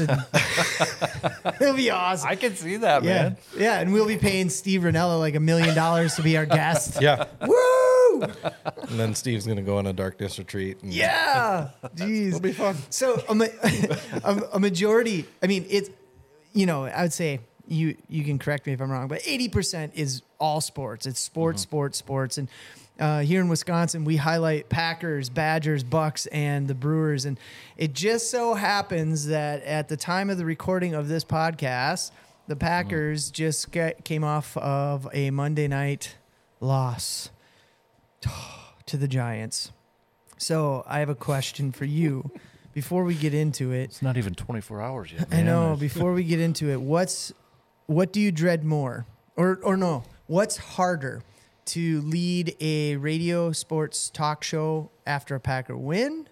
[1.46, 2.28] and it'll be awesome.
[2.28, 3.36] I can see that, yeah, man.
[3.56, 7.00] yeah, and we'll be paying Steve Rinella like a million dollars to be our guest.
[7.00, 7.24] yeah.
[7.46, 7.97] Woo!
[8.22, 10.82] And then Steve's gonna go on a darkness retreat.
[10.82, 12.76] And Yeah, jeez, It'll be fun.
[12.90, 13.46] So a, ma-
[14.24, 15.26] a, a majority.
[15.42, 15.90] I mean, it's
[16.52, 19.48] you know, I would say you you can correct me if I'm wrong, but 80
[19.48, 21.06] percent is all sports.
[21.06, 22.48] It's sports, sports, sports, and
[22.98, 27.24] uh, here in Wisconsin, we highlight Packers, Badgers, Bucks, and the Brewers.
[27.24, 27.38] And
[27.76, 32.10] it just so happens that at the time of the recording of this podcast,
[32.48, 36.16] the Packers just get, came off of a Monday night
[36.60, 37.30] loss
[38.86, 39.72] to the Giants.
[40.38, 42.30] So I have a question for you.
[42.74, 45.26] Before we get into it, It's not even 24 hours yet.
[45.32, 45.74] I know.
[45.74, 47.32] Before we get into it, what's
[47.86, 49.04] what do you dread more,
[49.34, 50.04] or or no?
[50.28, 51.22] What's harder
[51.66, 56.28] to lead a radio sports talk show after a Packer win,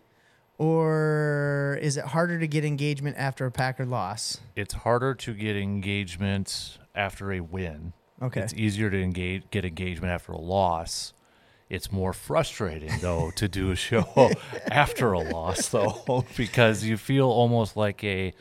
[0.58, 4.38] or is it harder to get engagement after a Packer loss?
[4.54, 7.92] It's harder to get engagement after a win.
[8.22, 8.40] Okay.
[8.40, 11.12] It's easier to engage get engagement after a loss.
[11.68, 14.30] It's more frustrating though to do a show
[14.70, 18.32] after a loss though because you feel almost like a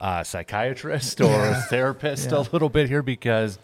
[0.00, 2.38] uh, psychiatrist or a therapist Yeah.
[2.38, 3.58] a little bit here because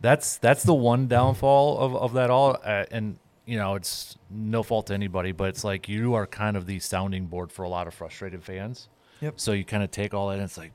[0.00, 4.62] that's that's the one downfall of, of that all uh, and you know it's no
[4.62, 7.68] fault to anybody but it's like you are kind of the sounding board for a
[7.68, 8.88] lot of frustrated fans
[9.20, 9.34] Yep.
[9.38, 10.72] so you kind of take all that and it's like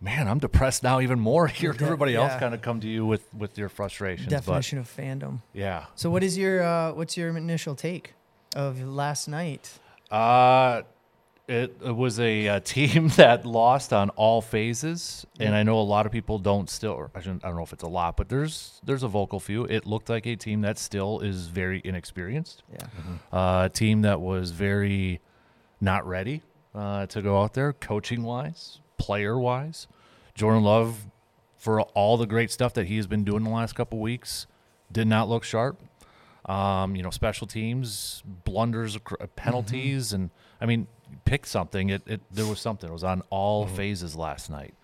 [0.00, 3.04] man i'm depressed now even more here De- everybody else kind of come to you
[3.06, 5.42] with with your frustrations Definition of fandom.
[5.52, 8.14] yeah So, what is your uh, what's your initial take
[8.56, 9.78] of last night?
[10.10, 10.82] Uh,
[11.46, 15.82] it, it was a, uh team that lost on all phases, and I know a
[15.82, 16.92] lot of people don't still.
[16.92, 19.64] Or I, I don't know if it's a lot, but there's there's a vocal few.
[19.64, 22.62] It looked like a team that still is very inexperienced.
[22.72, 22.86] Yeah.
[23.32, 25.20] Uh, a team that was very
[25.80, 26.42] not ready
[26.74, 29.88] uh, to go out there, coaching wise, player wise.
[30.34, 31.06] Jordan Love,
[31.56, 34.46] for all the great stuff that he has been doing the last couple weeks,
[34.92, 35.80] did not look sharp.
[36.46, 40.16] Um, you know, special teams, blunders, ac- uh, penalties, mm-hmm.
[40.16, 40.86] and I mean,
[41.24, 41.90] pick something.
[41.90, 42.88] It, it there was something.
[42.88, 43.76] It was on all mm-hmm.
[43.76, 44.74] phases last night,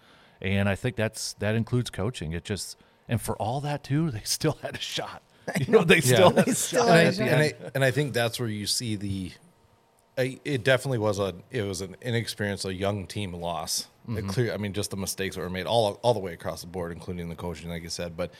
[0.41, 2.33] and I think that's that includes coaching.
[2.33, 2.77] It just
[3.09, 5.23] and for all that too, they still had a shot.
[5.59, 7.41] You know, they still had They a still shot had and.
[7.41, 9.33] I and I think that's where you see the.
[10.19, 13.89] I, it definitely was a it was an inexperienced, a young team loss.
[14.09, 16.61] A clear, I mean, just the mistakes that were made all all the way across
[16.61, 18.17] the board, including the coaching, like you said.
[18.17, 18.33] But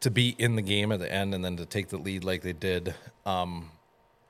[0.00, 2.42] to be in the game at the end and then to take the lead like
[2.42, 2.94] they did,
[3.26, 3.70] um,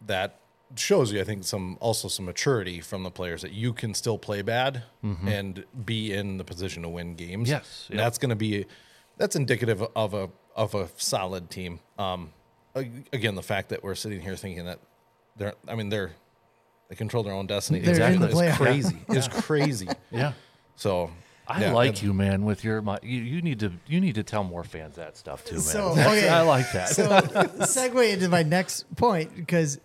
[0.06, 0.40] that
[0.76, 4.18] shows you, I think, some also some maturity from the players that you can still
[4.18, 4.84] play bad
[5.26, 7.48] and be in the position to win games.
[7.48, 8.06] Yes, And yep.
[8.06, 8.66] that's going to be
[9.16, 11.80] that's indicative of a of a solid team.
[11.98, 12.32] Um,
[12.74, 14.80] again, the fact that we're sitting here thinking that
[15.36, 16.12] they're, I mean, they're
[16.88, 17.80] they control their own destiny.
[17.80, 18.56] They're in the It's playoffs.
[18.56, 18.96] crazy.
[19.08, 19.88] It's crazy.
[20.10, 20.32] yeah.
[20.76, 21.10] So
[21.46, 22.44] I yeah, like you, man.
[22.44, 25.44] With your, my, you, you need to, you need to tell more fans that stuff
[25.44, 25.62] too, man.
[25.62, 26.28] So, okay.
[26.30, 26.88] I like that.
[26.90, 29.78] So segue into my next point because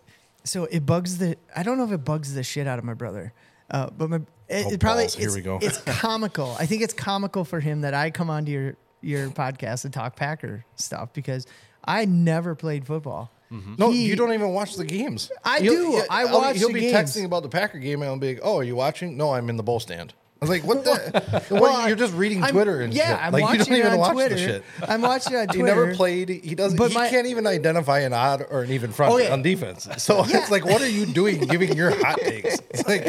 [0.44, 2.94] so it bugs the I don't know if it bugs the shit out of my
[2.94, 3.34] brother,
[3.72, 4.18] uh, but my
[4.50, 5.16] it, Oh, it probably balls.
[5.16, 5.58] Here it's, we go.
[5.62, 6.56] it's comical.
[6.60, 10.16] I think it's comical for him that I come onto your your podcast and talk
[10.16, 11.46] Packer stuff because
[11.84, 13.32] I never played football.
[13.54, 13.76] Mm-hmm.
[13.78, 15.32] No, He- you don't even watch the games.
[15.44, 15.90] I He'll- do.
[15.98, 16.94] yeah, I I'll- watch He'll the be games.
[17.16, 19.16] texting about the Packer game, and I'll be like, "Oh, are you watching?
[19.18, 21.44] No, I'm in the bowl stand." I was like, "What the?
[21.52, 23.26] Well, what, you're just reading I'm- Twitter and yeah, shit.
[23.26, 24.36] I'm like watching you don't it even on watch Twitter.
[24.36, 26.30] the shit." I'm watching it on He never played.
[26.30, 26.78] He doesn't.
[26.78, 29.30] But he my- can't even identify an odd or an even front oh, Okay.
[29.30, 29.88] on defense.
[30.00, 32.58] So it's like, what are you doing, giving your hot takes?
[32.72, 33.08] It's like,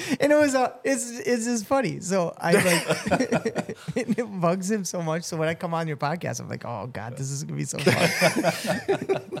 [0.20, 2.00] and it was uh, it's it's just funny.
[2.00, 5.24] So I like it bugs him so much.
[5.24, 7.64] So when I come on your podcast, I'm like, oh god, this is gonna be
[7.64, 9.40] so fun.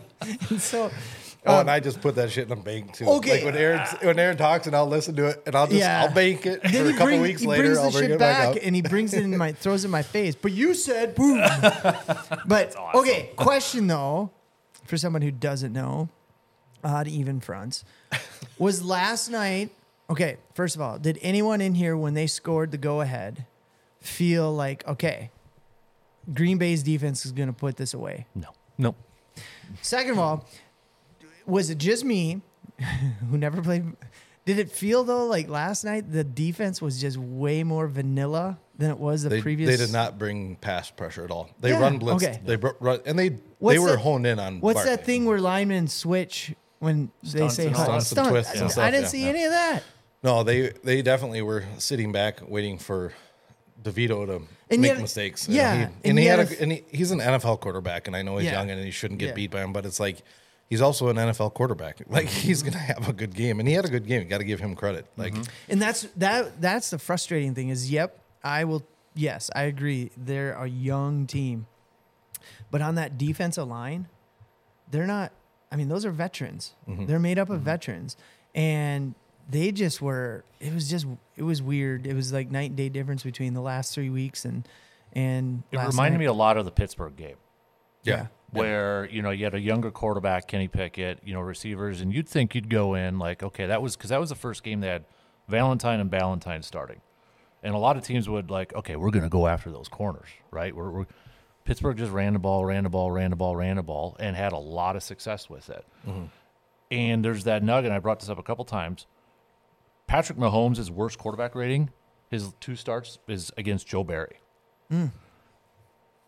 [0.50, 0.90] and so.
[1.46, 3.06] oh, um, and I just put that shit in a bank too.
[3.06, 3.36] Okay.
[3.36, 6.02] Like when Aaron when Aaron talks, and I'll listen to it, and I'll just Yeah.
[6.02, 7.62] I'll bank it then for he, a couple bring- weeks he later.
[7.64, 9.88] brings I'll the bring shit back, back and he brings it in my throws it
[9.88, 10.34] in my face.
[10.34, 11.38] But you said boom.
[12.46, 14.30] but okay, question though,
[14.84, 16.08] for someone who doesn't know,
[16.84, 17.84] odd even fronts.
[18.58, 19.70] Was last night
[20.10, 20.36] okay?
[20.54, 23.46] First of all, did anyone in here when they scored the go ahead
[24.00, 25.30] feel like okay,
[26.32, 28.26] Green Bay's defense is going to put this away?
[28.34, 28.48] No.
[28.78, 28.94] No.
[29.82, 30.46] Second of all,
[31.46, 32.40] was it just me
[33.30, 33.84] who never played?
[34.46, 38.90] Did it feel though like last night the defense was just way more vanilla than
[38.90, 39.70] it was the They, previous?
[39.70, 41.50] they did not bring pass pressure at all.
[41.60, 42.24] They Yeah, run blitz.
[42.24, 42.40] okay.
[42.44, 44.60] They br- run, and they What's they were that- honed in on.
[44.60, 44.96] What's Barkley.
[44.96, 47.92] that thing where linemen switch when they say and all hut?
[48.00, 48.02] that.
[48.04, 49.28] Stunts and twists I didn't yeah, see yeah.
[49.28, 49.82] any of that.
[50.22, 53.12] No, they they definitely were sitting back waiting for
[53.82, 55.48] DeVito to And make yet- mistakes.
[55.48, 58.22] yeah, he, and and, he had a, and he, he's an NFL quarterback, and I
[58.22, 58.58] know he's Yeah.
[58.58, 59.34] young and he shouldn't get Yeah.
[59.34, 60.22] beat by him, but it's like
[60.68, 62.02] he's also an NFL quarterback.
[62.08, 64.22] Like he's gonna have a good game, and he had a good game.
[64.22, 65.06] You got to give him credit.
[65.16, 65.20] Mm-hmm.
[65.38, 66.60] Like And that's that.
[66.60, 67.70] That's the frustrating thing.
[67.70, 68.84] Is yep, I will.
[69.14, 70.10] Yes, I agree.
[70.16, 71.66] They're a young team,
[72.70, 74.08] but on that defensive line,
[74.90, 75.32] they're not.
[75.72, 76.74] I mean, those are veterans.
[76.88, 77.06] Mm-hmm.
[77.06, 77.64] They're made up of mm-hmm.
[77.64, 78.16] veterans,
[78.54, 79.14] and
[79.48, 80.44] they just were.
[80.60, 81.06] It was just.
[81.36, 82.06] It was weird.
[82.06, 84.66] It was like night and day difference between the last three weeks and
[85.12, 85.62] and.
[85.70, 86.20] It last reminded night.
[86.20, 87.36] me a lot of the Pittsburgh game.
[88.02, 92.12] yeah, where you know you had a younger quarterback, Kenny Pickett, you know receivers, and
[92.12, 94.80] you'd think you'd go in like, okay, that was because that was the first game
[94.80, 95.04] they had
[95.48, 97.00] Valentine and Ballantyne starting,
[97.62, 100.28] and a lot of teams would like, okay, we're going to go after those corners,
[100.50, 100.74] right?
[100.74, 101.06] We're, we're
[101.64, 104.34] Pittsburgh just ran the ball, ran the ball, ran the ball, ran the ball, and
[104.34, 105.84] had a lot of success with it.
[106.06, 106.24] Mm-hmm.
[106.90, 107.92] And there's that nugget.
[107.92, 109.06] I brought this up a couple times.
[110.10, 111.88] Patrick Mahomes' worst quarterback rating,
[112.32, 114.40] his two starts is against Joe Barry.
[114.90, 115.06] Hmm.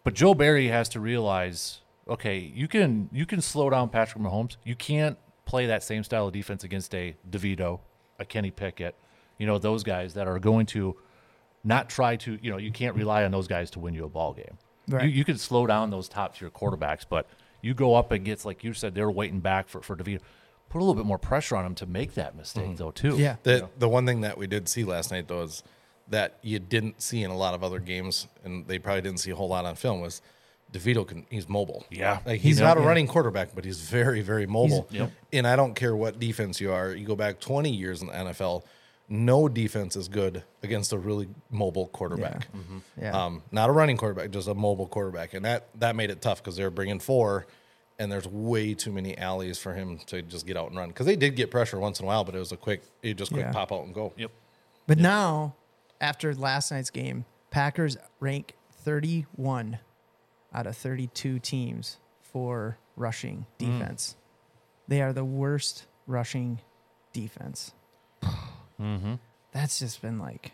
[0.05, 4.57] But Joe Barry has to realize, okay, you can you can slow down Patrick Mahomes.
[4.63, 7.81] You can't play that same style of defense against a DeVito,
[8.21, 8.95] a Kenny Pickett,
[9.37, 10.97] you know, those guys that are going to
[11.65, 14.09] not try to, you know, you can't rely on those guys to win you a
[14.09, 14.59] ball game.
[14.87, 15.07] Right.
[15.07, 17.27] You, you can slow down those top tier quarterbacks, but
[17.63, 20.21] you go up against, like you said, they're waiting back for, for DeVito.
[20.73, 22.75] Put a little bit more pressure on him to make that mistake, mm-hmm.
[22.77, 23.19] though, too.
[23.19, 23.37] Yeah.
[23.43, 25.63] The the one thing that we did see last night though is
[26.09, 29.31] that you didn't see in a lot of other games, and they probably didn't see
[29.31, 30.23] a whole lot on film was
[30.73, 31.85] DeVito can he's mobile.
[31.91, 32.21] Yeah.
[32.25, 32.67] like he's Yep.
[32.67, 32.87] not a Yeah.
[32.87, 34.89] running quarterback, but he's very very mobile.
[34.91, 35.11] Yep.
[35.35, 36.91] And I don't care what defense you are.
[36.95, 38.65] You go back 20 years in the NFL,
[39.09, 42.49] no defense is good against a really mobile quarterback.
[42.49, 42.59] Mm-hmm.
[42.79, 43.03] Mm-hmm.
[43.03, 43.25] Yeah.
[43.25, 46.43] Um, not a running quarterback, just a mobile quarterback, and that that made it tough
[46.43, 47.47] because they're bringing four,
[47.99, 50.89] and there's way too many alleys for him to just get out and run.
[50.89, 53.15] Because they did get pressure once in a while, but it was a quick, you
[53.15, 53.53] just quick Yeah.
[53.53, 54.13] pop out and go.
[54.17, 54.31] Yep.
[54.87, 55.55] But now,
[56.01, 59.79] after last night's game, Packers rank 31
[60.53, 63.79] out of 32 teams for rushing Mm.
[63.79, 64.17] defense.
[64.89, 66.61] They are the worst rushing
[67.13, 67.73] defense.
[69.53, 70.53] That's just been like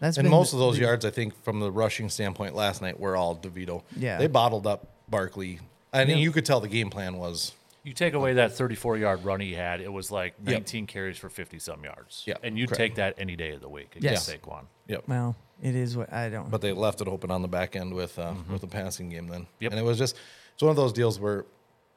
[0.00, 2.54] that's And been most the- of those the- yards, I think, from the rushing standpoint
[2.54, 3.82] last night, were all DeVito.
[3.96, 4.18] Yeah.
[4.18, 5.58] they bottled up Barkley.
[5.92, 6.22] I mean, Yeah.
[6.24, 7.52] you could tell the game plan was
[7.84, 10.52] You take away that 34 yard run he had, it was like Yep.
[10.52, 12.24] 19 carries for 50 some yards.
[12.26, 12.78] Yeah, And you'd correct.
[12.78, 14.28] take that any day of the week Yes.
[14.28, 14.64] against Saquon.
[14.86, 15.04] yep.
[15.08, 16.50] Well, it is what I don't.
[16.50, 19.28] but they left it open on the back end with uh, with the passing game
[19.28, 19.46] then.
[19.60, 19.72] Yep.
[19.72, 20.16] And it was just
[20.54, 21.46] it's one of those deals where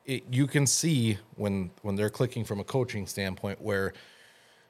[0.06, 3.94] it, you can see when when they're clicking from a coaching standpoint where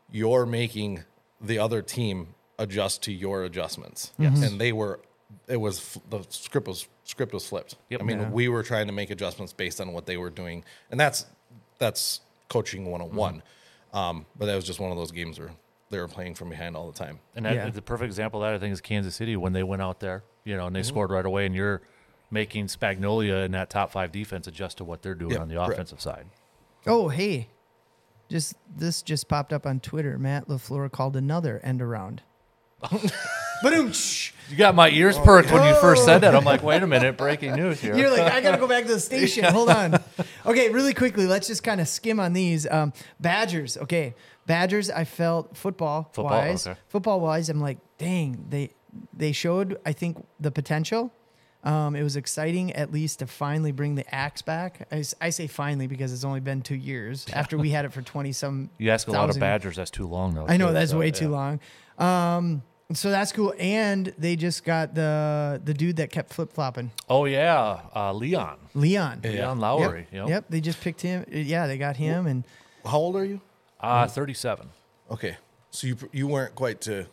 [0.10, 1.03] you're making
[1.39, 2.29] the other team
[2.60, 4.12] adjust to your adjustments.
[4.19, 4.43] Mm-hmm.
[4.43, 4.99] And they were
[5.48, 7.76] it was the script was script was flipped.
[7.89, 8.02] Yep.
[8.02, 8.30] I mean, Yeah.
[8.30, 10.63] we were trying to make adjustments based on what they were doing.
[10.89, 11.26] And that's
[11.78, 13.36] that's coaching 101.
[13.36, 13.98] Mm-hmm.
[13.98, 15.52] Um, but that was just one of those games where
[15.89, 17.20] they were playing from behind all the time.
[17.36, 17.70] And that, Yeah.
[17.70, 20.24] the perfect example of that, I think, is Kansas City when they went out there,
[20.46, 20.88] you know, and they Mm-hmm.
[20.88, 21.82] scored right away, and you're
[22.30, 25.56] making Spagnuolo and that top five defense adjust to what they're doing Yep, on the
[25.56, 25.74] correct.
[25.74, 26.28] offensive side.
[26.88, 27.50] oh, hey.
[28.30, 30.17] Just this just popped up on Twitter.
[30.17, 32.22] Matt LaFleur called another end around.
[33.63, 33.91] Boom.
[34.50, 36.36] You got my ears perked when you first said that.
[36.36, 37.95] I'm like, wait a minute, breaking news here.
[37.95, 39.43] You're like, I gotta go back to the station.
[39.45, 40.02] Hold on.
[40.43, 42.65] Okay, really quickly, let's just kind of skim on these.
[42.67, 43.78] Um, Badgers.
[43.78, 44.15] Okay,
[44.47, 44.89] Badgers.
[44.89, 46.80] I felt football, Football, wise, okay.
[46.88, 47.47] football wise.
[47.47, 48.71] I'm like, dang, they
[49.13, 49.80] they showed.
[49.86, 51.13] I think the potential.
[51.63, 54.88] Um, it was exciting, at least, to finally bring the axe back.
[54.91, 57.93] I, s- I say finally because it's only been two years after we had it
[57.93, 58.71] for twenty some.
[58.80, 60.47] you ask a lot of thousand- Badgers, that's too long, though.
[60.47, 61.12] I know too, that's so, way yeah.
[61.12, 61.60] too long.
[62.00, 66.91] Um, so that's cool, and they just got the the dude that kept flip flopping,
[67.10, 67.82] Oh, yeah.
[67.95, 68.57] Uh, Leon.
[68.74, 69.22] Leon.
[69.24, 70.07] Leon Lowry.
[70.11, 70.13] Yep.
[70.13, 70.30] Yep.
[70.30, 70.45] Yep.
[70.49, 71.26] They just picked him.
[71.30, 72.43] Yeah, they got him, and
[72.86, 73.41] How old are you?
[73.80, 74.70] Uh, 37.
[75.11, 75.36] Okay,
[75.72, 77.05] so you you weren't quite to.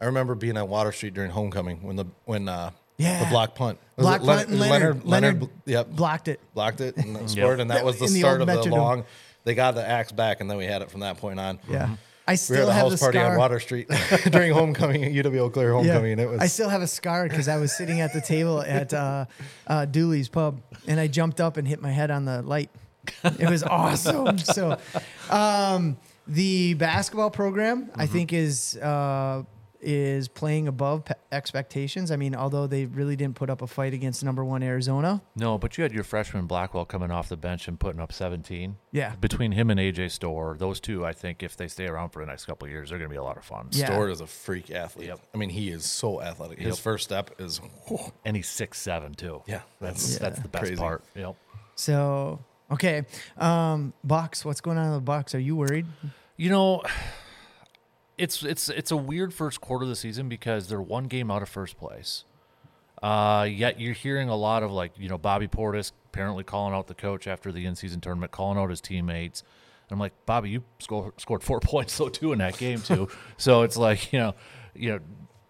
[0.00, 3.22] I remember being on Water Street during homecoming when the when uh Yeah.
[3.24, 4.48] the block punt Was block it punt.
[4.48, 6.40] And Leonard, Leonard, Leonard, yep blocked it.
[6.54, 9.04] blocked it and scored and that That was the the start old of the long.
[9.44, 11.58] They got the axe back and then we had it from that point on.
[11.70, 11.96] Yeah,
[12.28, 13.32] I We were still at a have house party scar.
[13.32, 13.88] on Water Street
[14.30, 15.74] during homecoming, UW Eau Claire Yeah.
[15.74, 18.20] homecoming, and it was I still have a scar because I was sitting at the
[18.20, 19.26] table at uh,
[19.66, 22.70] uh, Dooley's pub, and I jumped up and hit my head on the light.
[23.38, 24.38] It was awesome.
[24.38, 24.78] So,
[25.30, 25.96] um,
[26.26, 29.44] The basketball program, I think, is uh,
[29.88, 32.10] is playing above pe- expectations.
[32.10, 35.22] I mean, although they really didn't put up a fight against number one Arizona.
[35.36, 38.76] No, but you had your freshman Blackwell coming off the bench and putting up 17.
[38.90, 39.14] Yeah.
[39.20, 42.26] Between him and AJ Storr, those two, I think, if they stay around for the
[42.26, 43.68] next couple of years, they're going to be a lot of fun.
[43.70, 43.86] Yeah.
[43.86, 45.06] Store is a freak athlete.
[45.06, 45.20] Yep.
[45.32, 46.58] I mean, he is so athletic.
[46.58, 46.78] His Yep.
[46.78, 47.60] first step is
[48.24, 49.42] And he's six seven too.
[49.46, 50.18] Yeah, that's Yeah.
[50.18, 50.76] that's the best Crazy.
[50.76, 51.04] part.
[51.14, 51.36] Yep.
[51.76, 52.40] So
[52.72, 53.04] okay,
[53.38, 54.44] um, Bucks.
[54.44, 55.34] What's going on in the Bucks?
[55.34, 55.86] Are you worried?
[56.36, 56.82] You know,
[58.18, 61.42] it's it's it's a weird first quarter of the season because they're one game out
[61.42, 62.24] of first place.
[63.02, 66.86] Uh, yet you're hearing a lot of like you know Bobby Portis apparently calling out
[66.86, 69.42] the coach after the in-season tournament, calling out his teammates.
[69.88, 73.08] And I'm like, Bobby, you score, scored four points though too in that game too.
[73.36, 74.34] so it's like you know,
[74.74, 75.00] you know,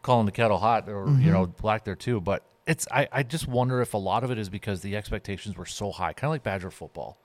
[0.03, 2.21] calling the kettle hot or you know black there too.
[2.21, 5.57] But it's I I just wonder if a lot of it is because the expectations
[5.57, 7.19] were so high, kind of like Badger football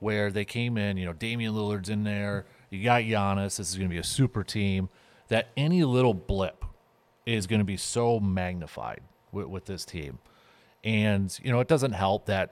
[0.00, 3.76] where they came in, you know, Damian Lillard's in there, you got Giannis, this is
[3.76, 4.88] going to be a super team,
[5.28, 6.64] that any little blip
[7.26, 9.00] is going to be so magnified
[9.32, 10.18] with, with this team.
[10.82, 12.50] And, you know, it doesn't help that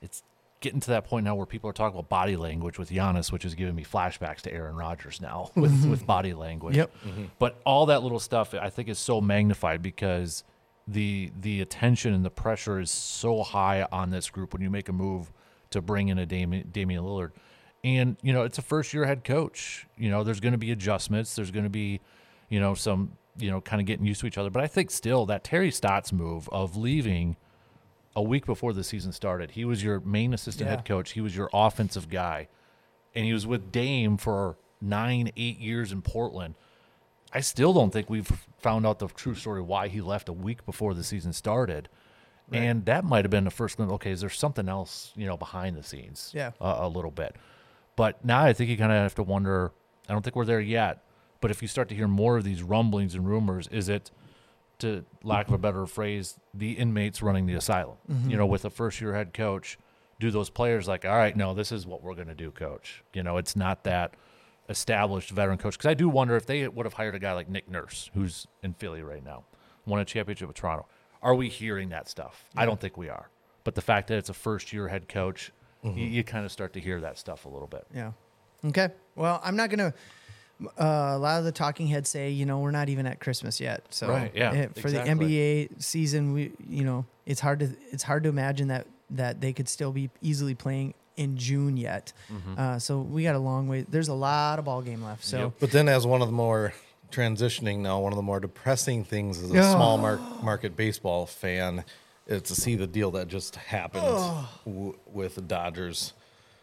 [0.00, 0.22] it's
[0.60, 3.44] getting to that point now where people are talking about body language with Giannis, which
[3.44, 5.90] is giving me flashbacks to Aaron Rodgers now with, mm-hmm.
[5.90, 6.76] with body language.
[6.76, 6.92] Yep.
[7.06, 7.24] Mm-hmm.
[7.38, 10.44] But all that little stuff I think is so magnified because
[10.88, 14.88] the the attention and the pressure is so high on this group when you make
[14.88, 15.32] a move
[15.70, 17.32] to bring in a Damian, Damian Lillard.
[17.86, 19.86] And, you know, it's a first year head coach.
[19.96, 21.36] You know, there's going to be adjustments.
[21.36, 22.00] There's going to be,
[22.48, 24.50] you know, some, you know, kind of getting used to each other.
[24.50, 27.36] But I think still that Terry Stotts move of leaving
[28.16, 30.76] a week before the season started, he was your main assistant Yeah.
[30.76, 31.12] head coach.
[31.12, 32.48] He was your offensive guy.
[33.14, 36.56] And he was with Dame for nine, eight years in Portland.
[37.32, 40.66] I still don't think we've found out the true story why he left a week
[40.66, 41.88] before the season started.
[42.52, 43.92] And that might have been the first glimpse.
[43.94, 46.32] Okay, is there something else, you know, behind the scenes?
[46.34, 46.50] Yeah.
[46.60, 47.36] a, a little bit.
[47.96, 49.72] But now I think you kind of have to wonder.
[50.08, 51.02] I don't think we're there yet.
[51.40, 54.10] But if you start to hear more of these rumblings and rumors, is it,
[54.78, 57.96] to lack of a better phrase, the inmates running the asylum?
[58.10, 58.30] Mm-hmm.
[58.30, 59.78] You know, with a first year head coach,
[60.18, 63.02] do those players like, all right, no, this is what we're going to do, coach?
[63.12, 64.14] You know, it's not that
[64.68, 65.76] established veteran coach.
[65.76, 68.46] Because I do wonder if they would have hired a guy like Nick Nurse, who's
[68.62, 69.44] in Philly right now,
[69.84, 70.86] won a championship with Toronto.
[71.22, 72.44] Are we hearing that stuff?
[72.56, 73.28] I don't think we are.
[73.64, 75.52] But the fact that it's a first year head coach,
[75.82, 77.86] you, you kind of start to hear that stuff a little bit.
[77.94, 78.12] Yeah.
[78.64, 78.88] Okay.
[79.14, 79.94] Well, I'm not gonna.
[80.80, 83.60] Uh, a lot of the talking heads say, you know, we're not even at Christmas
[83.60, 83.84] yet.
[83.90, 85.26] So Right, yeah, eh, for exactly.
[85.26, 89.40] the NBA season, we, you know, it's hard to it's hard to imagine that that
[89.42, 92.12] they could still be easily playing in June yet.
[92.32, 92.58] Mm-hmm.
[92.58, 93.82] Uh, so we got a long way.
[93.82, 95.24] There's a lot of ball game left.
[95.24, 95.52] So Yep.
[95.60, 96.72] But then, as one of the more
[97.12, 99.72] transitioning now, one of the more depressing things as a Yeah.
[99.72, 101.84] small mar- market baseball fan is
[102.28, 104.02] Uh, to see the deal that just happened
[104.64, 106.12] w- with the Dodgers.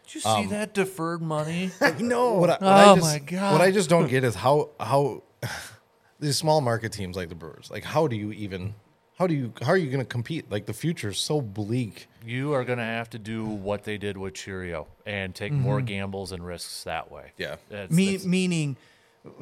[0.06, 1.70] Did you see um, that deferred money?
[1.80, 2.34] I know.
[2.34, 3.52] What I, what Oh, I just, my God.
[3.52, 5.22] What I just don't get is how how
[6.20, 8.74] these small market teams like the Brewers, like how do you even
[9.18, 10.50] how do you how are you going to compete?
[10.50, 12.08] Like the future's so bleak.
[12.26, 15.78] you are going to have to do what they did with Chourio and take more
[15.78, 15.86] mm-hmm.
[15.86, 17.32] gambles and risks that way.
[17.38, 17.56] Yeah.
[17.70, 18.76] That's, Me, that's- meaning,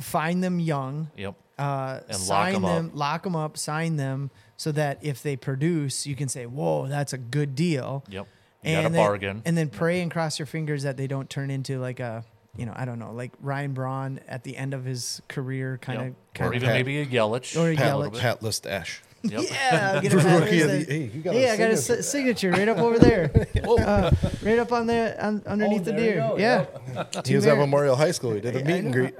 [0.01, 1.35] find them young, yep.
[1.59, 2.93] uh, And lock sign 'em them, up.
[2.97, 4.31] lock them up, sign them,
[4.62, 8.26] so that if they produce, you can say, "Whoa, that's a good deal." Yep.
[8.62, 9.42] You got a then, bargain.
[9.44, 12.24] and then pray and cross your fingers that they don't turn into like a,
[12.56, 15.98] you know, I don't know, like Ryan Braun at the end of his career, kind
[16.00, 16.54] of, kind or of.
[16.54, 17.60] even Pat- maybe a Yelich.
[17.60, 18.20] Or a Pat, Yelich.
[18.20, 19.00] Pat Listach.
[19.24, 19.42] Yep.
[19.50, 22.50] Yeah, get a pat Rookie of the- hey, you got yeah, I got a signature.
[22.52, 23.32] right up over there,
[23.64, 24.10] uh,
[24.44, 26.68] right up on there, on, underneath the Oh, there you deer.
[26.94, 27.58] go, Yeah, He was at.
[27.58, 28.34] Memorial High School.
[28.34, 29.14] He did a I meet and greet.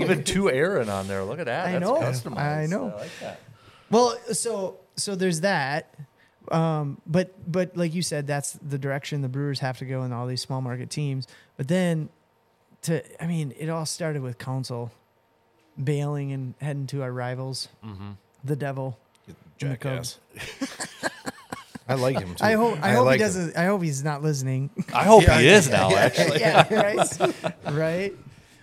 [0.00, 1.22] even two Aaron on there.
[1.24, 1.66] Look at that.
[1.68, 1.96] I That's know.
[2.00, 2.38] customized.
[2.38, 2.92] I know.
[2.96, 3.40] I like that.
[3.90, 5.94] Well, so so there's that.
[6.50, 10.12] Um, but but like you said, that's the direction the Brewers have to go in
[10.12, 11.26] all these small market teams.
[11.56, 12.08] But then,
[12.82, 14.90] to I mean, it all started with Counsell
[15.82, 18.12] bailing and heading to our rivals, Mm-hmm.
[18.44, 18.98] the Devil.
[19.26, 19.36] and
[19.72, 20.18] the Jackass.
[21.88, 22.44] I like him too.
[22.44, 23.56] I hope I, hope like he doesn't.
[23.56, 24.68] I hope he's not listening.
[24.94, 25.96] I hope Yeah, he is yeah, now, yeah.
[25.96, 26.40] actually.
[26.40, 28.16] yeah, right, right.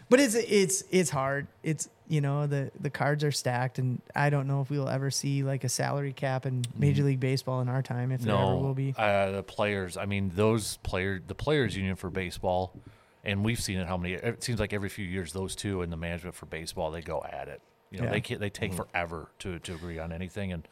[0.09, 1.47] But it's it's it's hard.
[1.63, 5.09] It's you know the the cards are stacked, and I don't know if we'll ever
[5.09, 8.55] see like a salary cap in Major League Baseball in our time, if there ever
[8.55, 8.93] will be.
[8.97, 9.97] uh, the players.
[9.97, 12.73] I mean, those player, the players' union for baseball,
[13.23, 13.87] and we've seen it.
[13.87, 14.13] How many?
[14.13, 17.23] It seems like every few years, those two and the management for baseball, they go
[17.27, 17.61] at it.
[17.89, 18.11] You know, Yeah.
[18.11, 20.67] they can't, they take forever to to agree on anything, and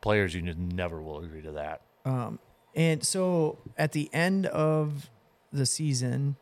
[0.00, 1.82] players' union never will agree to that.
[2.04, 2.40] Um,
[2.74, 5.08] and so at the end of
[5.52, 6.34] the season,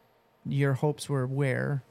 [0.46, 1.82] your hopes were where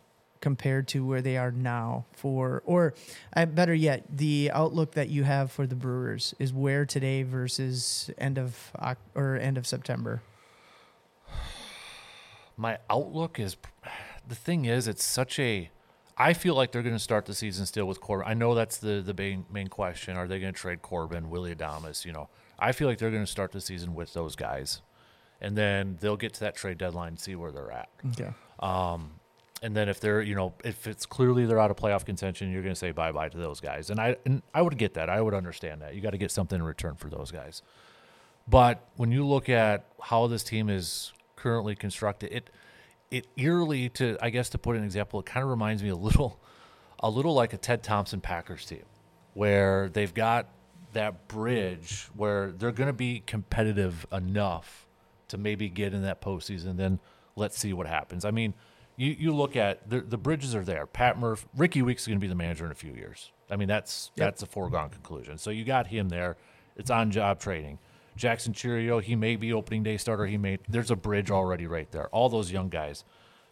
[0.42, 2.94] compared to where they are now for, or
[3.36, 8.10] uh, better yet, the outlook that you have for the Brewers is where today versus
[8.18, 8.72] end of
[9.16, 10.22] or end of September.
[12.58, 13.58] my outlook is
[14.28, 15.70] the thing is it's such a
[16.18, 18.28] I feel like they're going to start the season still with Corbin.
[18.28, 20.18] I know that's the the main main question.
[20.18, 22.04] Are they going to trade Corbin, Willy Adames?
[22.06, 22.28] You know,
[22.58, 24.82] I feel like they're going to start the season with those guys,
[25.40, 27.90] and then they'll get to that trade deadline and see where they're at.
[28.12, 28.32] Okay.
[29.62, 32.62] And then if they're, you know, if it's clearly they're out of playoff contention, you're
[32.62, 33.90] going to say bye bye to those guys.
[33.90, 35.10] And I and I would get that.
[35.10, 35.96] I would understand that.
[35.96, 37.62] You got to get something in return for those guys.
[38.48, 42.50] But when you look at how this team is currently constructed, it
[43.12, 45.96] it eerily to I guess to put an example, it kind of reminds me a
[45.96, 46.40] little
[47.02, 48.84] a little like a Ted Thompson Packers team,
[49.34, 50.48] where they've got
[50.94, 54.88] that bridge where they're going to be competitive enough
[55.28, 56.78] to maybe get in that postseason.
[56.78, 57.00] Then
[57.36, 58.26] let's see what happens.
[58.26, 58.54] I mean,
[59.00, 60.86] you, you look at the, the bridges are there.
[60.86, 63.32] Pat Murph, Rickie Weeks is going to be the manager in a few years.
[63.50, 65.38] I mean, that's that's a foregone conclusion.
[65.38, 66.36] So you got him there.
[66.76, 67.80] It's on job training.
[68.18, 70.26] Jackson Chourio, he may be opening day starter.
[70.26, 70.60] He may.
[70.68, 72.10] There's a bridge already right there.
[72.10, 73.06] All those young guys,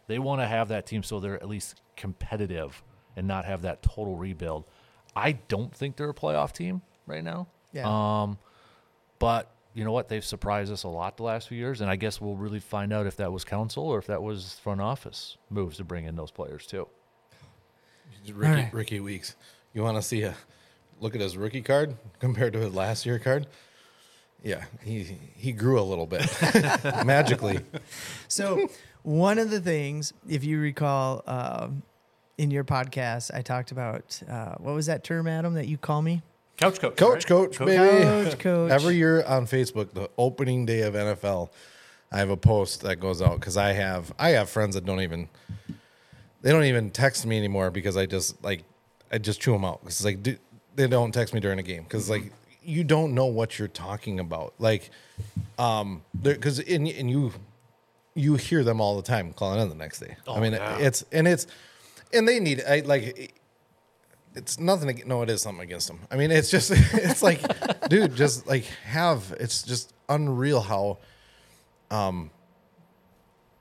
[0.06, 2.82] they want to have that team so they're at least competitive
[3.16, 4.64] and not have that total rebuild.
[5.16, 7.46] I don't think they're a playoff team right now.
[7.72, 7.86] Yeah.
[7.86, 8.38] Um,
[9.18, 10.08] but you know what?
[10.08, 12.92] They've surprised us a lot the last few years, and I guess we'll really find
[12.92, 16.16] out if that was Counsell or if that was front office moves to bring in
[16.16, 16.88] those players too.
[18.26, 18.74] Rickie, right.
[18.74, 19.36] Rickie Weeks.
[19.72, 20.34] You want to see a
[20.98, 23.46] look at his rookie card compared to his last year card?
[24.42, 26.26] Yeah, he he grew a little bit
[27.06, 27.60] magically.
[28.26, 28.68] So
[29.04, 31.84] one of the things, if you recall, um,
[32.36, 36.02] in your podcast, I talked about uh, what was that term, Adam, that you call
[36.02, 36.22] me?
[36.58, 37.26] Couch coach, Coach, right?
[37.26, 37.76] coach, baby.
[37.76, 38.72] Coach, coach.
[38.72, 41.50] Every year on Facebook, the opening day of NFL,
[42.10, 45.00] I have a post that goes out because I have I have friends that don't
[45.00, 45.28] even
[46.42, 48.64] they don't even text me anymore because I just like
[49.12, 50.40] I just chew them out because like dude,
[50.74, 52.32] they don't text me during a game because like
[52.62, 54.90] you don't know what you're talking about like
[55.58, 57.32] um because and, and you
[58.14, 60.16] you hear them all the time calling in the next day.
[60.26, 60.78] I mean yeah.
[60.78, 61.46] it's and it's
[62.12, 63.37] and they need I like
[64.38, 64.88] it's nothing.
[64.88, 66.00] ag- No, it is something against them.
[66.10, 67.40] I mean, it's just, it's like,
[67.88, 69.34] dude, just like have.
[69.38, 70.98] It's just unreal how,
[71.90, 72.30] um,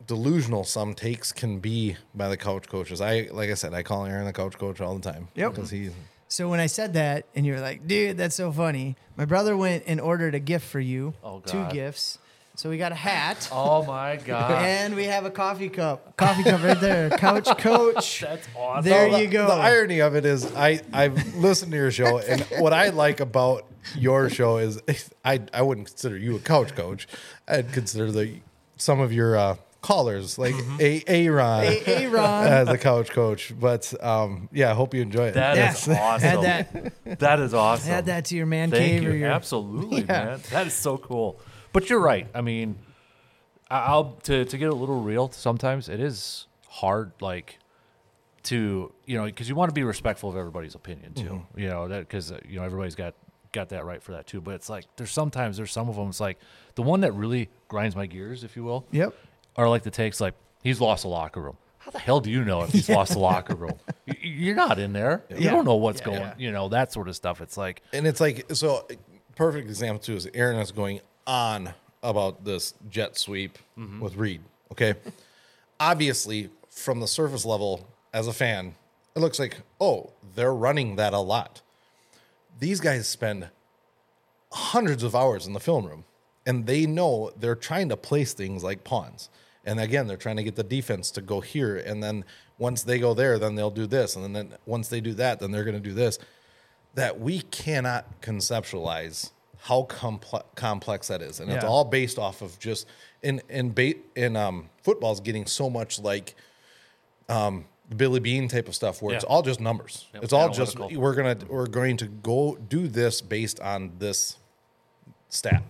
[0.06, 3.02] delusional some takes can be by the couch coaches.
[3.02, 5.28] I, like I said, I call Aaron the couch coach all the time.
[5.36, 5.52] Yep.
[5.56, 5.90] because he.
[6.30, 8.96] So when I said that, and you're like, dude, that's so funny.
[9.16, 11.14] My brother went and ordered a gift for you.
[11.24, 11.74] Oh, Two God.
[11.74, 12.20] gifts.
[12.58, 13.48] So we got a hat.
[13.60, 16.18] Oh my god, And we have a coffee cup.
[16.18, 17.10] Coffee cup right there.
[17.18, 18.22] Couch coach.
[18.22, 18.84] that's awesome.
[18.90, 19.46] There the, you go.
[19.48, 23.20] The irony of it is, I I've listened to your show, and what I like
[23.20, 24.82] about your show is,
[25.24, 27.08] I I wouldn't consider you a couch coach.
[27.48, 28.38] I'd consider the
[28.76, 31.64] some of your uh, callers like a Aaron.
[31.64, 32.48] Hey, hey, Ron.
[32.48, 33.54] as a couch coach.
[33.58, 35.34] But um, yeah, I hope you enjoy it.
[35.36, 36.00] That is Yeah.
[36.02, 36.28] awesome.
[36.28, 37.20] Add that.
[37.20, 37.92] That is awesome.
[37.92, 39.12] Add that to your man Thank cave you.
[39.12, 39.30] or your.
[39.30, 40.26] Absolutely, Yeah.
[40.26, 40.40] man.
[40.52, 41.40] That is so cool.
[41.82, 42.28] But you're right.
[42.34, 42.78] I mean,
[43.70, 45.32] I'll to to get a little real.
[45.32, 47.60] Sometimes it is hard, like
[48.44, 51.24] to you know, because you want to be respectful of everybody's opinion too.
[51.24, 51.60] Mm-hmm.
[51.60, 53.14] You know that because you know everybody's got
[53.52, 54.42] got that right for that too.
[54.42, 56.10] But it's like there's sometimes there's some of them.
[56.10, 56.38] It's like
[56.76, 59.14] the one that really grinds my gears, if you will, Yep.
[59.56, 61.58] are like the takes like he's lost a locker room.
[61.80, 63.76] How the hell do you know if he's lost the locker room?
[64.22, 65.24] You're not in there.
[65.30, 66.20] You don't know what's Yeah, going.
[66.22, 66.34] yeah.
[66.38, 67.42] You know that sort of stuff.
[67.42, 68.88] It's like and it's like so.
[69.36, 73.60] Perfect example too is Aaron is going on about this jet sweep
[74.00, 74.42] with Reed.
[74.72, 74.96] Okay,
[75.80, 78.74] obviously from the surface level as a fan,
[79.16, 81.62] it looks like oh they're running that a lot.
[82.60, 83.50] These guys spend
[84.52, 86.06] hundreds of hours in the film room
[86.48, 89.30] and they know they're trying to place things like pawns.
[89.66, 91.76] And again, they're trying to get the defense to go here.
[91.76, 92.24] And then
[92.58, 94.16] once they go there, then they'll do this.
[94.16, 96.18] And then once they do that, then they're going to do this.
[96.96, 99.32] That we cannot conceptualize
[99.68, 101.40] how comple- complex that is.
[101.40, 101.70] And it's Yeah.
[101.70, 102.88] all based off of just
[103.22, 106.36] in in bait in um football's getting so much like
[107.30, 109.30] um the Billy Beane type of stuff where it's Yeah.
[109.30, 110.06] all just numbers.
[110.14, 111.02] It's all just analytical.
[111.02, 114.38] we're gonna we're going to go do this based on this
[115.30, 115.64] stat.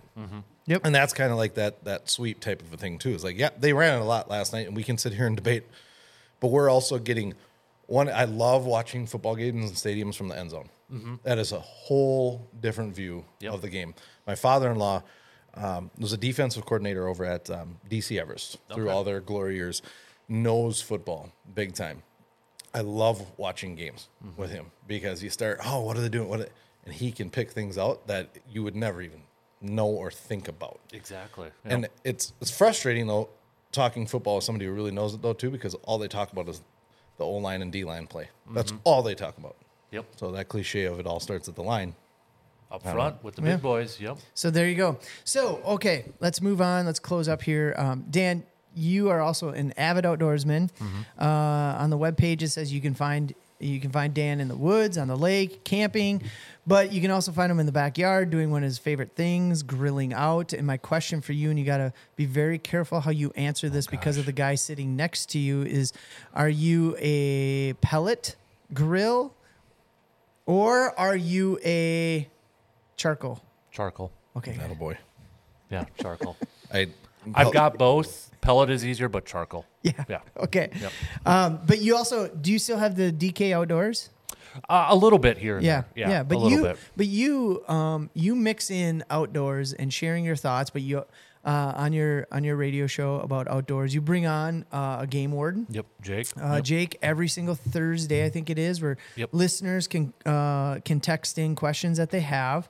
[0.66, 0.82] Yep.
[0.84, 3.14] And that's kind of like that that sweep type of a thing too.
[3.14, 5.26] It's like, yeah, they ran it a lot last night, and we can sit here
[5.26, 5.64] and debate,
[6.40, 7.34] but we're also getting
[7.88, 8.08] one.
[8.08, 10.68] I love watching football games and stadiums from the end zone.
[11.24, 13.52] That is a whole different view Yep.
[13.54, 13.94] of the game.
[14.26, 15.02] My father-in-law
[15.54, 19.82] um, was a defensive coordinator over at um, DC Everest through all their glory years.
[20.28, 22.02] Knows football big time.
[22.74, 24.40] I love watching games Mm-hmm.
[24.40, 26.28] with him because you start, oh, what are they doing?
[26.28, 26.40] What?
[26.40, 26.48] are-"
[26.84, 29.22] And he can pick things out that you would never even
[29.60, 30.78] know or think about.
[30.92, 31.48] exactly.
[31.64, 33.28] And it's it's frustrating though
[33.72, 36.48] talking football with somebody who really knows it though too because all they talk about
[36.48, 36.62] is
[37.18, 38.28] the O line and D line play.
[38.52, 39.56] That's all they talk about.
[39.90, 40.06] yep.
[40.16, 41.94] So that cliche of it all starts at the line.
[42.70, 43.54] Up front with the Yeah.
[43.54, 43.98] big boys.
[44.00, 44.18] Yep.
[44.34, 44.98] So there you go.
[45.24, 46.84] So okay, let's move on.
[46.86, 47.74] Let's close up here.
[47.78, 48.44] Um, Dan,
[48.74, 50.70] you are also an avid outdoorsman.
[50.72, 51.00] Mm-hmm.
[51.18, 54.48] Uh, on the web page, it says you can find you can find Dan in
[54.48, 56.22] the woods, on the lake, camping,
[56.66, 59.62] but you can also find him in the backyard doing one of his favorite things,
[59.62, 60.52] grilling out.
[60.52, 63.68] And my question for you, and you got to be very careful how you answer
[63.68, 65.92] this oh, because of the guy sitting next to you, is:
[66.34, 68.36] Are you a pellet
[68.74, 69.34] grill,
[70.46, 72.28] or are you a
[72.96, 73.42] charcoal?
[73.72, 74.12] Charcoal.
[74.36, 74.98] Okay, That a boy.
[75.70, 76.36] Yeah, charcoal.
[76.72, 76.88] I
[77.34, 78.27] I've got both.
[78.40, 79.64] Pellet is easier, but charcoal.
[79.82, 80.20] yeah, Yeah.
[80.44, 80.70] okay.
[80.80, 80.92] Yep.
[81.26, 84.10] Um, but you also do you still have the DK outdoors?
[84.68, 85.56] Uh, a little bit here.
[85.56, 86.08] And Yeah, there.
[86.08, 86.78] yeah, But a little you, bit.
[86.96, 90.70] but you, um, you mix in outdoors and sharing your thoughts.
[90.70, 91.04] But you,
[91.44, 95.30] uh, on your on your radio show about outdoors, you bring on uh, a game
[95.32, 95.66] warden.
[95.70, 96.26] Yep, Jake.
[96.36, 96.64] Uh, Yep.
[96.64, 99.28] Jake, every single Thursday, I think it is, where Yep.
[99.32, 102.68] listeners can uh, can text in questions that they have,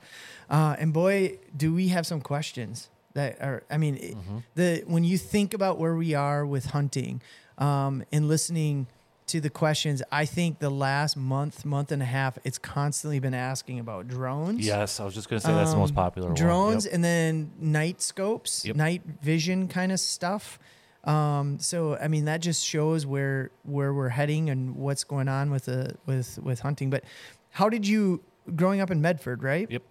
[0.49, 3.63] uh, and boy, do we have some questions that are.
[3.69, 4.37] I mean, Mm-hmm.
[4.55, 7.21] the when you think about where we are with hunting,
[7.57, 8.87] um, and listening
[9.27, 13.35] to the questions, I think the last month, month and a half, it's constantly been
[13.35, 14.65] asking about drones.
[14.65, 16.91] Yes, I was just gonna say that's the most Um, popular drones one.
[16.91, 16.93] Yep.
[16.95, 18.75] and then night scopes, Yep.
[18.75, 20.57] night vision kind of stuff.
[21.03, 25.49] Um, so I mean that just shows where where we're heading and what's going on
[25.51, 26.89] with the with with hunting.
[26.89, 27.03] But
[27.51, 28.21] how did you
[28.55, 29.69] growing up in Medford, right?
[29.69, 29.83] Yep.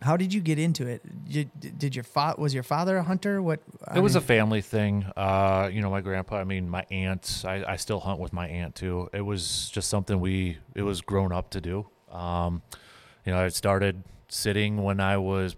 [0.00, 1.02] How did you get into it?
[1.28, 3.40] Did, did your fa- was your father a hunter?
[3.40, 5.04] What I It was a family thing.
[5.16, 8.48] Uh, you know, my grandpa, I mean, my aunt, I, I still hunt with my
[8.48, 9.08] aunt too.
[9.12, 11.86] It was just something we, it was grown up to do.
[12.10, 12.62] Um,
[13.24, 15.56] you know, I started sitting when I was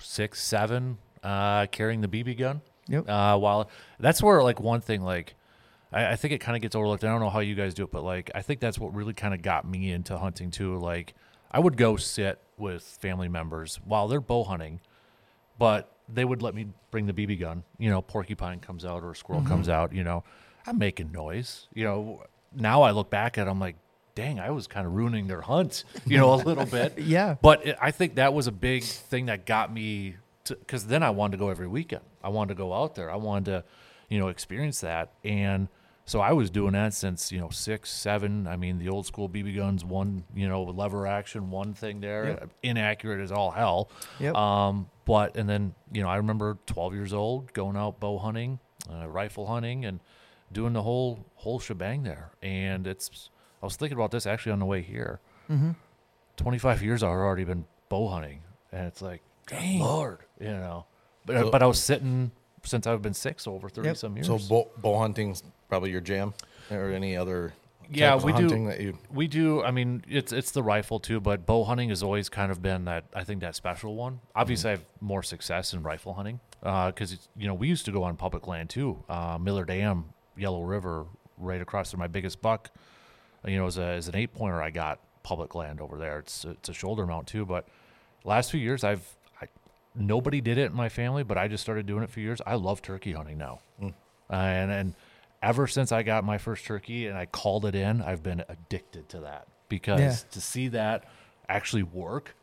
[0.00, 2.60] six, seven, uh, carrying the BB gun.
[2.88, 3.08] Yep.
[3.08, 3.70] Uh, while
[4.00, 5.34] that's where like one thing, like,
[5.92, 7.04] I, I think it kind of gets overlooked.
[7.04, 9.14] I don't know how you guys do it, but like, I think that's what really
[9.14, 10.76] kind of got me into hunting too.
[10.78, 11.14] Like,
[11.50, 14.80] I would go sit with family members while they're bow hunting
[15.58, 17.64] but they would let me bring the BB gun.
[17.78, 19.50] You know, porcupine comes out or a squirrel Mm-hmm.
[19.50, 19.92] comes out.
[19.92, 20.22] You know,
[20.66, 21.66] I'm making noise.
[21.74, 22.22] You know,
[22.54, 23.74] now I look back at, it, I'm like,
[24.14, 25.82] dang, I was kind of ruining their hunt.
[26.06, 26.98] You know, a little bit.
[26.98, 27.34] Yeah.
[27.42, 31.02] But it, I think that was a big thing that got me to because then
[31.02, 32.04] I wanted to go every weekend.
[32.22, 33.10] I wanted to go out there.
[33.10, 33.64] I wanted to,
[34.08, 35.66] you know, experience that and.
[36.08, 38.46] So I was doing that since you know six, seven.
[38.46, 42.48] I mean, the old school BB guns, one you know lever action, one thing there,
[42.62, 43.90] inaccurate as all hell.
[44.18, 44.34] Yep.
[44.34, 48.58] Um, but and then you know I remember 12 years old going out bow hunting,
[48.90, 50.00] uh, rifle hunting, and
[50.50, 52.30] doing the whole whole shebang there.
[52.42, 53.28] And it's
[53.62, 55.20] I was thinking about this actually on the way here.
[55.50, 55.72] Mm-hmm.
[56.38, 58.40] 25 years I've already been bow hunting,
[58.72, 60.86] and it's like, dang, Lord, you know.
[61.26, 62.30] But but I was sitting
[62.68, 63.96] since I've been six, so over 30 Yep.
[63.96, 64.26] some years.
[64.26, 66.34] So bow, bow hunting's probably your jam,
[66.70, 67.54] or any other
[67.90, 68.98] Yeah, type of we do- that you.
[69.10, 69.62] We do.
[69.64, 72.84] I mean, it's it's the rifle too, but bow hunting has always kind of been
[72.84, 73.04] that.
[73.14, 74.20] I think that special one.
[74.34, 78.02] Obviously, I have more success in rifle hunting because you know we used to go
[78.04, 79.02] on public land too.
[79.08, 80.06] Uh, Miller Dam,
[80.36, 81.06] Yellow River,
[81.38, 82.70] right across from my biggest buck.
[83.46, 86.18] You know, as, a, as an eight pointer, I got public land over there.
[86.18, 87.46] It's it's a shoulder mount too.
[87.46, 87.66] But
[88.24, 89.06] last few years, I've I,
[89.94, 92.40] nobody did it in my family, but I just started doing it for years.
[92.46, 93.90] I love turkey hunting now, uh,
[94.30, 94.94] and and
[95.42, 99.08] ever since I got my first turkey and I called it in, I've been addicted
[99.10, 100.14] to that because Yeah.
[100.32, 101.04] to see that
[101.48, 102.34] actually work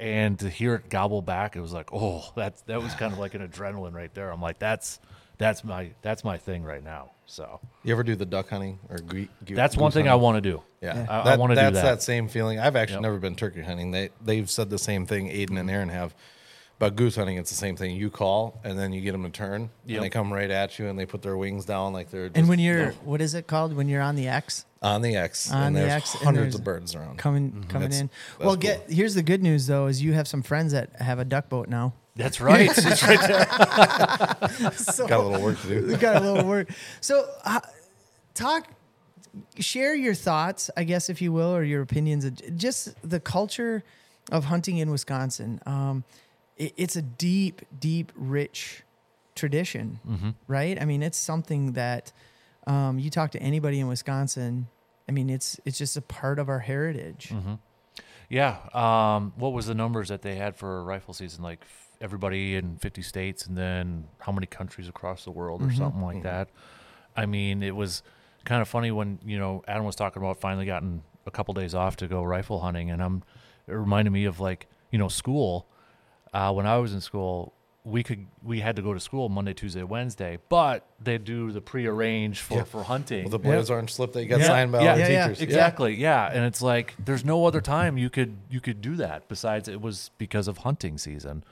[0.00, 3.18] and to hear it gobble back, it was like, oh, that that was kind of
[3.18, 4.30] like an adrenaline right there.
[4.30, 4.98] I'm like, that's
[5.38, 7.10] that's my that's my thing right now.
[7.26, 10.36] So You ever do the duck hunting or gre- ge- that's one thing I want
[10.36, 10.62] to do.
[10.80, 11.82] Yeah, I- I wanna do That's that.
[11.82, 12.58] that same feeling.
[12.58, 13.02] I've actually Yep.
[13.02, 13.90] never been turkey hunting.
[13.90, 15.28] They they've said the same thing.
[15.28, 16.14] Aiden and Aaron have,
[16.78, 17.96] but goose hunting it's the same thing.
[17.96, 19.96] You call and then you get them to turn, Yep.
[19.96, 22.36] and they come right at you and they put their wings down like they're just
[22.38, 24.64] And when you're what is it called when you're on the X?
[24.80, 27.18] on the X On and the there's X, and hundreds there's- of birds around.
[27.18, 28.10] coming coming That's- in.
[28.38, 31.18] that's Well, get here's the good news though is you have some friends that have
[31.18, 31.94] a duck boat now.
[32.14, 32.68] That's right.
[32.76, 34.70] it's right there.
[34.72, 35.96] So Got a little work to do.
[35.98, 36.70] got a little work.
[37.00, 37.60] So uh,
[38.34, 38.68] talk
[39.58, 43.84] share your thoughts, I guess if you will or your opinions of just the culture
[44.32, 45.60] of hunting in Wisconsin.
[45.66, 46.04] Um,
[46.58, 48.82] it, it's a deep deep rich
[49.34, 50.30] tradition, Mm-hmm.
[50.46, 50.80] right?
[50.80, 52.12] I mean, it's something that
[52.66, 54.66] um, you talk to anybody in Wisconsin,
[55.08, 57.30] I mean, it's it's just a part of our heritage.
[57.32, 57.54] Mm-hmm.
[58.28, 58.56] Yeah.
[58.74, 61.42] Um, what was the numbers that they had for rifle season?
[61.42, 65.72] Like f- everybody in 50 states, and then how many countries across the world, or
[65.72, 66.50] something like that.
[67.16, 68.02] I mean, it was
[68.44, 71.74] kind of funny when you know Adam was talking about finally gotten a couple days
[71.74, 73.22] off to go rifle hunting, and I'm
[73.66, 75.66] it reminded me of like you know school.
[76.32, 77.52] Uh, when I was in school,
[77.84, 81.60] we could we had to go to school Monday, Tuesday, Wednesday, but they do the
[81.60, 82.64] prearranged for Yeah.
[82.64, 83.24] for hunting.
[83.24, 84.46] Well, the Blaze Orange slip that you got Yeah.
[84.46, 84.90] signed by Yeah.
[84.90, 85.22] all the Yeah, yeah.
[85.28, 85.40] teachers.
[85.42, 85.94] Exactly.
[85.94, 86.30] Yeah.
[86.30, 89.80] And it's like there's no other time you could you could do that besides it
[89.80, 91.44] was because of hunting season.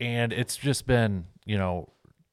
[0.00, 1.88] And it's just been, you know,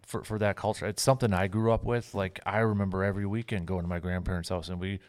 [0.05, 0.85] for for that culture.
[0.85, 2.13] It's something I grew up with.
[2.13, 4.99] Like I remember every weekend going to my grandparents' house, and we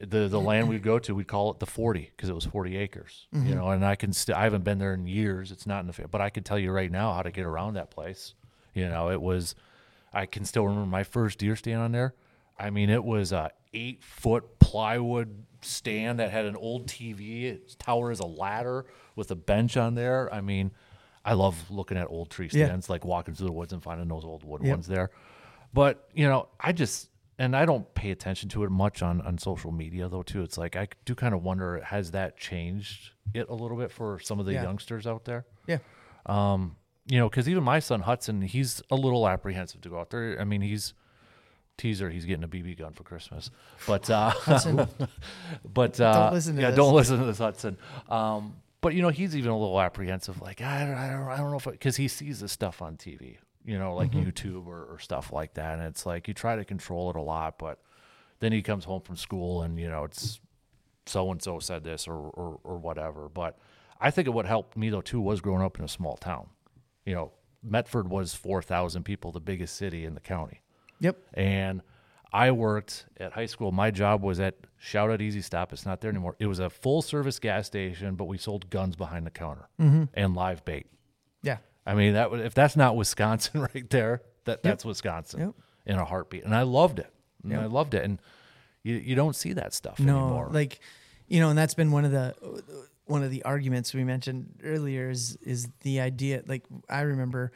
[0.00, 2.76] the the land we'd go to, we'd call it the forty because it was forty
[2.76, 3.26] acres.
[3.32, 3.54] You mm-hmm.
[3.54, 5.52] know, and I can still I haven't been there in years.
[5.52, 7.74] It's not in the but I can tell you right now how to get around
[7.74, 8.34] that place.
[8.74, 9.54] You know, it was
[10.12, 12.14] I can still remember my first deer stand on there.
[12.58, 17.74] I mean, it was a eight foot plywood stand that had an old TV its
[17.74, 18.86] tower as a ladder
[19.16, 20.32] with a bench on there.
[20.32, 20.70] I mean,
[21.24, 22.66] I love looking at old tree Yeah.
[22.66, 25.10] stands, like walking through the woods and finding those old wood ones there.
[25.72, 29.38] But you know, I just and I don't pay attention to it much on on
[29.38, 30.22] social media though.
[30.22, 33.90] Too, it's like I do kind of wonder has that changed it a little bit
[33.92, 34.62] for some of the Yeah.
[34.62, 35.44] youngsters out there?
[35.66, 35.78] Yeah.
[36.26, 36.76] Um,
[37.06, 40.38] you know, because even my son Hudson, he's a little apprehensive to go out there.
[40.40, 40.92] I mean, he's
[41.78, 43.50] teaser, he's getting a BB gun for Christmas,
[43.86, 44.32] but uh,
[45.64, 46.76] but uh, Don't listen to yeah, this.
[46.76, 47.76] don't listen to this Hudson.
[48.08, 51.36] Um, but you know, he's even a little apprehensive, like I don't, I don't, I
[51.36, 53.36] don't know if because he sees this stuff on TV,
[53.68, 54.28] you know, like Mm-hmm.
[54.28, 57.20] YouTube or, or stuff like that, and it's like you try to control it a
[57.22, 57.78] lot, but
[58.40, 60.40] then he comes home from school and you know it's
[61.06, 63.28] so and so said this or, or or whatever.
[63.28, 63.58] But
[64.00, 66.48] I think it what helped me though too was growing up in a small town.
[67.04, 70.60] You know, Medford was four thousand people, the biggest city in the county,
[71.00, 71.16] Yep.
[71.34, 71.82] and
[72.32, 73.72] I worked at high school.
[73.72, 75.72] My job was at Shout Out Easy Stop.
[75.72, 76.36] It's not there anymore.
[76.38, 80.34] It was a full service gas station, but we sold guns behind the counter and
[80.34, 80.86] live bait.
[81.42, 81.56] Yeah.
[81.88, 85.54] I mean, that if that's not Wisconsin right there, that that's Wisconsin Yep.
[85.86, 86.44] in a heartbeat.
[86.44, 87.12] And I loved it.
[87.42, 87.62] And Yep.
[87.62, 88.04] I loved it.
[88.04, 88.20] And
[88.82, 90.48] you, you don't see that stuff no anymore.
[90.52, 90.80] like
[91.26, 92.34] you know and that's been one of the
[93.06, 97.52] one of the arguments we mentioned earlier is is the idea like i remember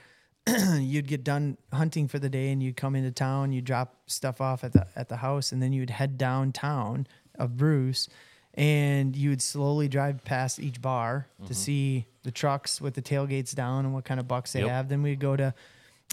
[0.78, 4.40] you'd get done hunting for the day and you'd come into town you'd drop stuff
[4.40, 7.06] off at the at the house and then you'd head downtown
[7.38, 8.08] of bruce
[8.54, 11.54] and you would slowly drive past each bar to mm-hmm.
[11.54, 14.68] see the trucks with the tailgates down and what kind of bucks they Yep.
[14.68, 14.88] have.
[14.88, 15.54] Then we'd go to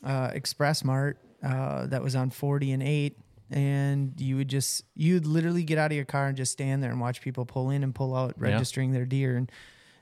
[0.03, 3.17] uh, express mart uh, that was on 40 and 8
[3.51, 6.91] and you would just you'd literally get out of your car and just stand there
[6.91, 8.51] and watch people pull in and pull out Yeah.
[8.51, 9.35] registering their deer.
[9.37, 9.51] And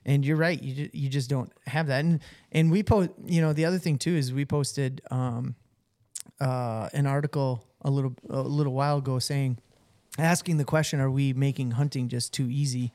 [0.05, 0.61] and you're right.
[0.61, 2.03] You you just don't have that.
[2.05, 2.19] And
[2.51, 5.55] and we post you know the other thing too is we posted um
[6.39, 9.57] uh an article a little a little while ago saying
[10.19, 12.91] asking the question are we making hunting just too easy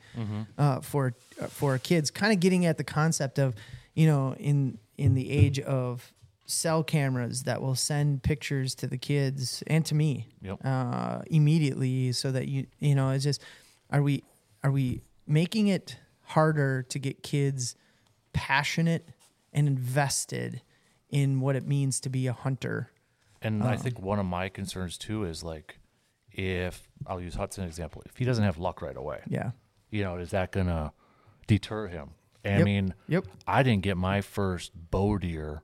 [0.57, 1.13] uh, for
[1.49, 3.55] for kids kind of getting at the concept of
[3.93, 6.13] you know in in the age of
[6.45, 10.59] cell cameras that will send pictures to the kids and to me Yep.
[10.63, 13.41] uh, immediately so that you you know it's just
[13.89, 14.23] are we
[14.63, 17.75] are we making it harder to get kids
[18.33, 19.07] passionate
[19.53, 20.61] and invested
[21.09, 22.89] in what it means to be a hunter
[23.41, 23.63] And.
[23.63, 25.79] I think one of my concerns too is like,
[26.31, 29.51] if I'll use Hudson example, if he doesn't have luck right away, yeah
[29.91, 30.91] you know, is that gonna
[31.47, 32.11] deter him?
[32.45, 32.65] I Yep.
[32.65, 33.25] mean, Yep.
[33.47, 35.63] I didn't get my first bow deer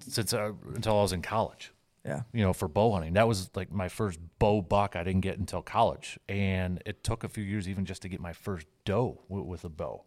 [0.00, 1.72] since uh, until I was in college.
[2.04, 4.96] yeah You know, for bow hunting, that was like my first bow buck.
[4.96, 8.20] I didn't get until college, and it took a few years even just to get
[8.20, 10.04] my first doe w- with a bow.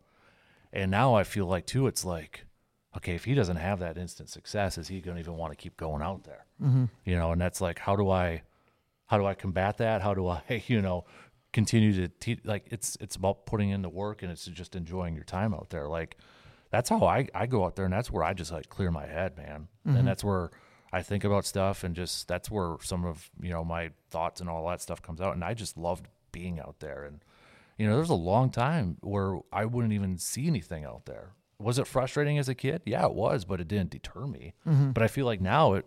[0.73, 2.45] And now I feel like too, it's like,
[2.97, 5.57] okay, if he doesn't have that instant success, is he going to even want to
[5.57, 6.45] keep going out there?
[6.61, 6.85] Mm-hmm.
[7.05, 8.41] You know, and that's like, how do I,
[9.05, 10.01] how do I combat that?
[10.01, 11.05] How do I, you know,
[11.55, 12.39] continue to teach?
[12.43, 15.69] Like, it's it's about putting in the work, and it's just enjoying your time out
[15.69, 15.87] there.
[15.87, 16.17] Like,
[16.69, 19.07] that's how I I go out there, and that's where I just like clear my
[19.07, 19.69] head, man.
[19.85, 20.05] And mm-hmm.
[20.05, 20.51] that's where
[20.91, 24.49] I think about stuff, and just that's where some of you know my thoughts and
[24.49, 25.33] all that stuff comes out.
[25.33, 27.23] And I just loved being out there, and
[27.77, 31.31] you know, there's a long time where I wouldn't even see anything out there.
[31.57, 32.81] Was it frustrating as a kid?
[32.85, 34.53] Yeah, it was, but it didn't deter me.
[34.67, 34.91] Mm-hmm.
[34.91, 35.85] But I feel like now it,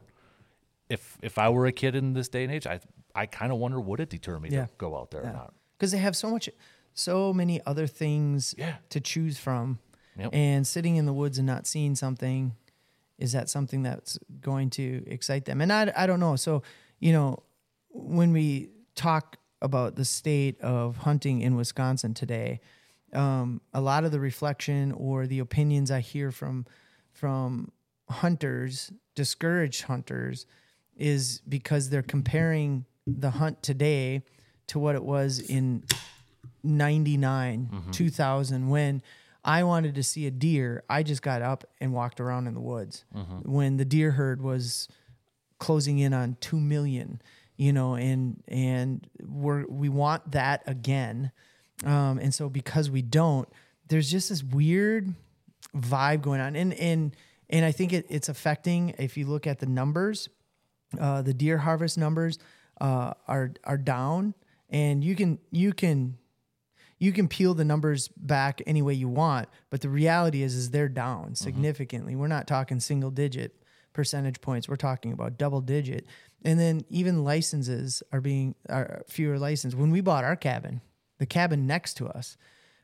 [0.88, 2.80] if if I were a kid in this day and age, I
[3.14, 4.66] I kind of wonder would it deter me Yeah.
[4.66, 5.54] to go out there or not?
[5.78, 6.48] Because they have so much
[6.94, 8.76] so many other things Yeah.
[8.90, 9.78] to choose from
[10.18, 10.30] Yep.
[10.32, 12.56] and sitting in the woods and not seeing something
[13.18, 16.62] is that something that's going to excite them and I, I don't know so
[16.98, 17.42] you know
[17.90, 22.60] when we talk about the state of hunting in wisconsin today
[23.12, 26.66] um, a lot of the reflection or the opinions i hear from
[27.12, 27.70] from
[28.10, 30.46] hunters discouraged hunters
[30.96, 34.22] is because they're comparing the hunt today
[34.68, 35.82] to what it was in
[36.62, 39.02] 99 2000 when
[39.44, 42.60] i wanted to see a deer i just got up and walked around in the
[42.60, 43.04] woods.
[43.44, 44.88] When the deer herd was
[45.58, 47.20] closing in on 2 million
[47.56, 51.32] you know and and we're we want that again.
[51.84, 53.48] Um and so because we don't
[53.88, 55.14] there's just this weird
[55.76, 56.56] vibe going on.
[56.56, 57.16] And and
[57.50, 60.28] and i think it, it's affecting if you look at the numbers
[60.98, 62.38] uh, the deer harvest numbers
[62.80, 64.34] uh, are are down,
[64.70, 66.18] and you can you can
[66.98, 70.70] you can peel the numbers back any way you want, but the reality is is
[70.70, 72.16] they're down significantly.
[72.16, 73.54] We're not talking single digit
[73.92, 74.68] percentage points.
[74.68, 76.06] We're talking about double digit.
[76.44, 79.76] And then even licenses are being are fewer licenses.
[79.76, 80.80] When we bought our cabin,
[81.18, 82.36] the cabin next to us,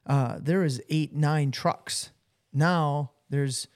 [0.06, 2.10] uh, there was eight, nine trucks.
[2.52, 3.68] Now there's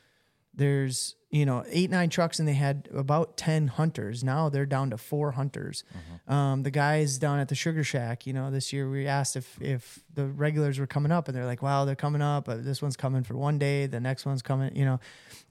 [0.59, 4.25] there's you know eight nine trucks and they had about 10 hunters.
[4.25, 5.85] Now they're down to four hunters.
[6.27, 9.57] Um, the guys down at the sugar shack you know this year we asked if
[9.61, 12.83] if the regulars were coming up and they're like wow they're coming up but this
[12.83, 15.01] one's coming for one day the next one's coming you know.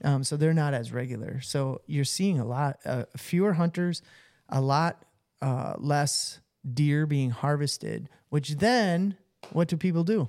[0.04, 1.40] Um, so they're not as regular.
[1.40, 4.02] So you're seeing a lot uh, fewer hunters
[4.50, 5.04] a lot
[5.42, 6.40] uh, less
[6.74, 9.16] deer being harvested which then
[9.52, 10.28] what do people do?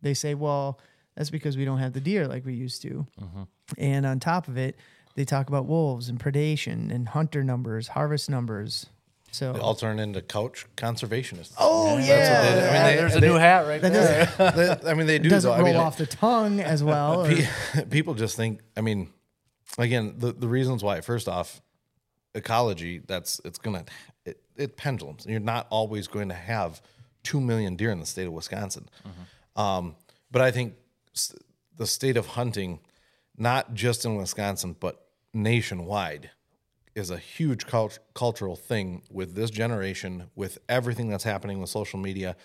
[0.00, 0.78] They say well
[1.16, 3.06] that's because we don't have the deer like we used to
[3.78, 4.76] and on top of it,
[5.14, 8.86] they talk about wolves and predation and hunter numbers, harvest numbers.
[9.30, 11.54] So They all turn into couch conservationists.
[11.58, 14.26] Oh That's yeah, they- I mean, they- There's a new hat right there.
[14.82, 15.30] They- I mean, they do.
[15.30, 15.56] doesn't though.
[15.56, 17.26] roll I mean, off the tongue as well.
[17.90, 19.08] people just think i mean
[19.78, 21.62] again the, the reasons why first off
[22.34, 23.84] ecology that's it's gonna
[24.26, 26.80] it, it pendulums you're not always going to have
[27.24, 28.86] 2 million deer in the state of wisconsin
[29.56, 29.94] um,
[30.30, 30.74] but i think
[31.76, 32.80] the state of hunting
[33.36, 36.30] not just in wisconsin but nationwide
[36.94, 41.98] is a huge cult- cultural thing with this generation with everything that's happening with social
[41.98, 42.36] media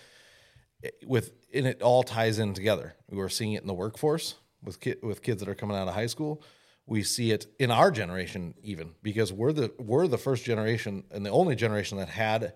[0.82, 2.94] eh, with and it all ties in together.
[3.10, 5.94] We're seeing it in the workforce with ki- with kids that are coming out of
[5.94, 6.42] high school.
[6.86, 11.24] We see it in our generation even because we're the we're the first generation and
[11.24, 12.54] the only generation that had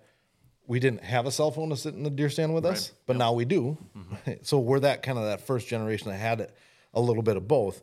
[0.67, 3.17] we didn't have a cell phone to sit in the deer stand with us, but
[3.17, 3.77] now we do.
[3.97, 4.33] Mm-hmm.
[4.43, 6.53] So we're that kind of that first generation that had
[6.95, 7.83] a little bit of both.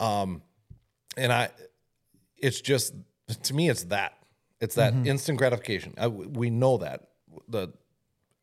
[0.00, 0.42] Um,
[1.16, 1.50] and I,
[2.36, 2.94] it's just
[3.42, 4.14] to me, it's that
[4.60, 5.94] it's that instant gratification.
[5.98, 7.08] I, we know that
[7.48, 7.68] the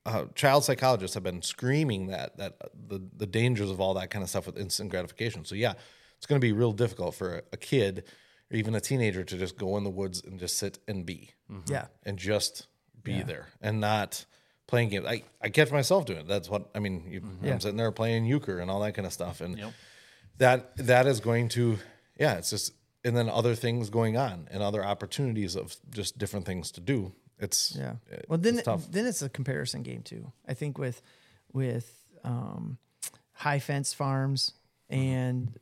[0.05, 4.09] uh, child psychologists have been screaming that that uh, the the dangers of all that
[4.09, 5.45] kind of stuff with instant gratification.
[5.45, 5.73] So yeah,
[6.17, 8.03] it's going to be real difficult for a, a kid
[8.51, 11.31] or even a teenager to just go in the woods and just sit and be
[11.67, 12.67] yeah, and just
[13.03, 14.25] be there and not
[14.67, 15.05] playing games.
[15.05, 16.27] I, I catch myself doing it.
[16.27, 17.03] That's what I mean.
[17.07, 17.21] You,
[17.53, 19.57] I'm sitting there playing euchre and all that kind of stuff, and
[20.37, 21.77] that that is going to
[22.19, 22.35] yeah.
[22.35, 22.73] It's just
[23.03, 27.11] and then other things going on and other opportunities of just different things to do.
[27.39, 27.93] It's yeah.
[28.27, 30.31] Well, then it's then it's a comparison game too.
[30.47, 31.01] I think with
[31.51, 32.77] with um,
[33.33, 34.53] high fence farms
[34.89, 35.57] and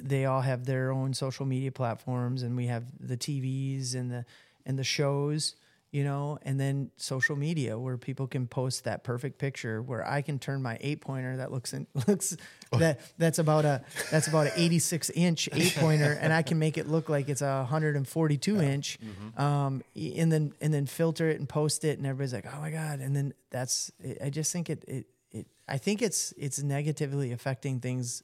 [0.00, 4.24] they all have their own social media platforms, and we have the TVs and the
[4.66, 5.54] and the shows.
[5.92, 10.22] You know, and then social media where people can post that perfect picture where I
[10.22, 12.36] can turn my eight pointer that looks in, looks
[12.70, 16.78] that that's about a that's about an 86 inch eight pointer and I can make
[16.78, 18.98] it look like it's a 142 inch
[19.36, 22.70] um and then and then filter it and post it and everybody's like oh my
[22.70, 23.00] god.
[23.00, 23.90] And then that's
[24.24, 28.22] I just think it it, it I think it's it's negatively affecting things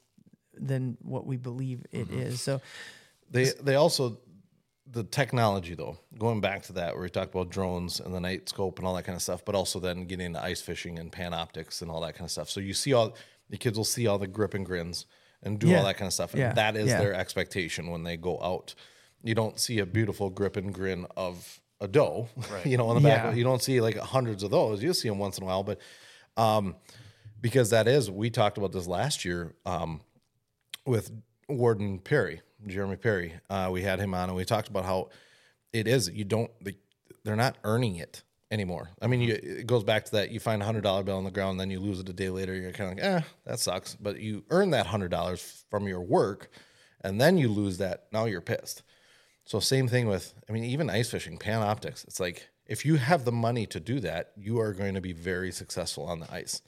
[0.53, 2.39] than what we believe it is.
[2.39, 2.61] So
[3.29, 4.19] They they also
[4.89, 8.47] the technology though, going back to that where we talked about drones and the night
[8.49, 11.11] scope and all that kind of stuff, but also then getting into ice fishing and
[11.11, 12.49] Panoptix and all that kind of stuff.
[12.49, 13.15] So you see all
[13.49, 15.05] the kids will see all the grip and grins
[15.43, 15.79] and do Yeah.
[15.79, 16.31] all that kind of stuff.
[16.33, 16.53] And Yeah.
[16.53, 16.99] that is Yeah.
[16.99, 18.75] their expectation when they go out.
[19.23, 22.27] You don't see a beautiful grip and grin of a doe,
[22.65, 23.23] you know, on the back.
[23.25, 23.33] Yeah.
[23.33, 24.81] You don't see like hundreds of those.
[24.81, 25.79] You'll see them once in a while, but
[26.37, 26.75] um,
[27.41, 29.53] because that is, we talked about this last year.
[29.65, 30.01] Um,
[30.85, 31.11] with
[31.49, 33.33] Warden Perry, Jeremy Perry.
[33.49, 35.09] Uh, we had him on, and we talked about how
[35.73, 36.75] it is you don't they,
[37.23, 38.89] they're not earning it anymore.
[39.01, 41.23] I mean, you, it goes back to that you find a hundred dollar bill on
[41.25, 42.55] the ground, then you lose it a day later.
[42.55, 43.95] You're kind of like, eh, that sucks.
[43.95, 46.49] But you earn that hundred dollars from your work,
[47.01, 48.07] and then you lose that.
[48.11, 48.83] Now you're pissed.
[49.45, 52.05] So same thing with, I mean, even ice fishing, Panoptix.
[52.05, 55.13] It's like if you have the money to do that, you are going to be
[55.13, 56.61] very successful on the ice.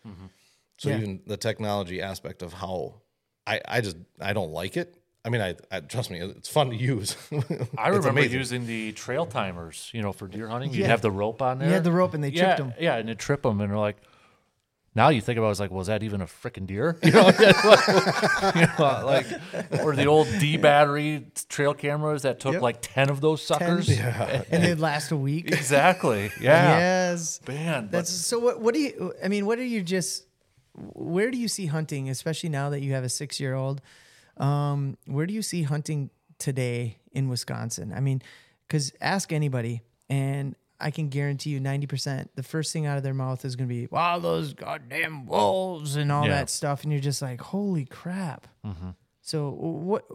[0.78, 0.98] So Yeah.
[0.98, 3.02] even the technology aspect of how
[3.46, 4.96] I, I just I don't like it.
[5.26, 7.17] I mean, I, I trust me, it's fun to use.
[7.78, 8.38] I remember amazing.
[8.38, 10.72] using the trail timers, you know, for deer hunting.
[10.72, 10.88] You'd Yeah.
[10.88, 11.67] have the rope on there.
[11.67, 12.74] You had the rope and they yeah, them.
[12.80, 13.97] Yeah, and they trip them, and they're like,
[14.95, 16.97] now you think about it, it's like, was that even a freaking deer?
[17.03, 17.28] You know,
[18.55, 19.26] you know, like,
[19.84, 22.61] or the old D battery trail cameras that took Yep.
[22.61, 23.89] like 10 of those suckers.
[23.89, 26.32] and they'd last a week Exactly.
[26.41, 26.78] Yeah.
[26.80, 28.39] yes Man, but- so.
[28.39, 28.61] What?
[28.61, 29.13] What do you?
[29.24, 30.26] I mean, what are you just?
[30.74, 33.82] Where do you see hunting, especially now that you have a six-year-old?
[34.40, 37.94] Um, where do you see hunting today in Wisconsin?
[37.96, 38.22] I mean,
[38.68, 43.04] because ask anybody, and I can guarantee you, ninety percent, the first thing out of
[43.04, 46.36] their mouth is going to be, "Wow, those goddamn wolves" and all Yeah.
[46.36, 48.48] that stuff, and you're just like, "Holy crap!"
[49.22, 50.06] So what?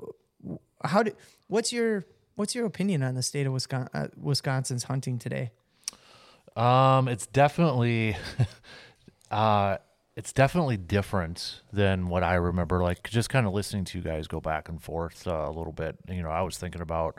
[0.84, 1.12] How do?
[1.48, 2.04] What's your
[2.36, 5.50] What's your opinion on the state of Wisconsin, uh, Wisconsin's hunting today?
[6.56, 8.16] Um, it's definitely,
[9.30, 9.76] uh,
[10.16, 12.82] it's definitely different than what I remember.
[12.82, 15.72] Like just kind of listening to you guys go back and forth uh, a little
[15.72, 15.96] bit.
[16.08, 17.16] You know, I was thinking about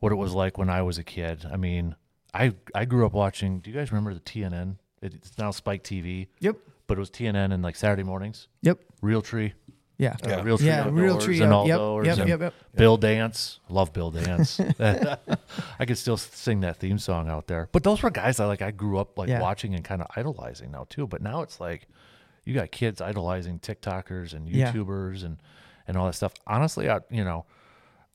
[0.00, 1.44] what it was like when I was a kid.
[1.50, 1.96] I mean,
[2.32, 3.60] I I grew up watching.
[3.60, 4.76] Do you guys remember the TNN?
[5.02, 6.56] It's now Spike TV, Yep.
[6.88, 8.48] but it was TNN and like Saturday mornings.
[8.62, 8.80] Yep.
[9.02, 9.52] Realtree,
[9.98, 10.14] Yeah.
[10.22, 12.54] uh, Realtree, Yeah, Real Outdoors Tree, and uh, yep, Outdoors yep, and yep, yep.
[12.76, 13.58] Bill Dance.
[13.68, 14.60] Love Bill Dance.
[14.80, 17.68] I could still sing that theme song out there.
[17.72, 18.62] But those were guys I like.
[18.62, 19.40] I grew up like Yeah.
[19.40, 21.06] watching and kind of idolizing now too.
[21.08, 21.88] But now it's like
[22.44, 24.72] you got kids idolizing TikTokers and Yeah.
[24.72, 25.38] YouTubers and
[25.88, 26.32] and all that stuff.
[26.46, 27.44] Honestly, I you know,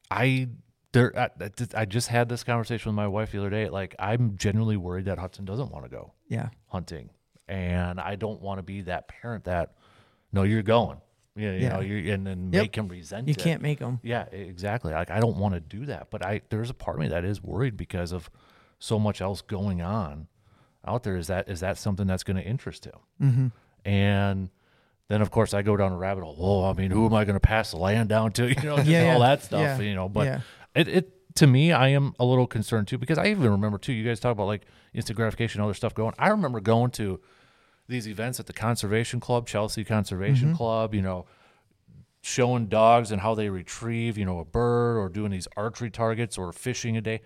[0.10, 0.48] I
[0.94, 1.30] there I,
[1.76, 3.68] I just had this conversation with my wife the other day.
[3.70, 6.50] Like I'm genuinely worried that Hudson doesn't want to go Yeah.
[6.68, 7.10] hunting,
[7.50, 9.74] and I don't want to be that parent that
[10.32, 11.00] no, you're going.
[11.36, 11.70] Know, you Yeah.
[11.70, 12.62] know, you and then Yep.
[12.62, 13.38] make him resent You it.
[13.40, 14.00] can't make them.
[14.04, 14.94] Yeah, exactly.
[14.94, 17.26] Like I don't want to do that, but I there's a part of me that
[17.26, 18.30] is worried because of
[18.80, 20.28] so much else going on
[20.86, 21.16] out there.
[21.18, 23.00] Is that is that something that's going to interest him?
[23.22, 23.48] Mm-hmm.
[23.86, 24.50] And
[25.10, 26.38] then of course I go down a rabbit hole.
[26.40, 28.48] Oh, I mean, who am I going to pass the land down to?
[28.62, 29.28] You know, just Yeah, all yeah.
[29.28, 29.62] that stuff.
[29.62, 29.80] Yeah.
[29.80, 30.42] You know, but Yeah.
[30.76, 33.92] it it to me, I am a little concerned too because I even remember too.
[33.94, 36.14] You guys talk about like instant gratification, and other stuff going.
[36.20, 37.20] I remember going to
[37.88, 40.58] these events at the Conservation Club, Chelsea Conservation Mm-hmm.
[40.58, 40.94] Club.
[40.94, 41.26] You know,
[42.22, 46.38] showing dogs and how they retrieve, you know, a bird or doing these archery targets
[46.38, 47.22] or fishing a day.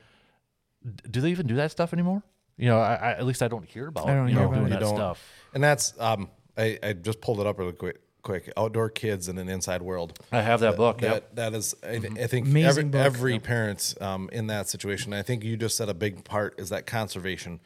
[1.10, 2.24] Do they even do that stuff anymore?
[2.58, 4.48] You know, I, I at least I don't hear about I don't you hear know
[4.50, 4.96] about doing that don't.
[4.96, 5.24] stuff.
[5.54, 8.02] And that's um, I, I just pulled it up really quick.
[8.24, 10.20] Quick, outdoor kids in an inside world.
[10.34, 11.00] I have that book.
[11.00, 11.36] That Yep.
[11.36, 13.02] that is, I, I think Amazing every, book.
[13.02, 15.14] every parent um, in that situation.
[15.14, 17.62] I think you just said a big part is that conservation,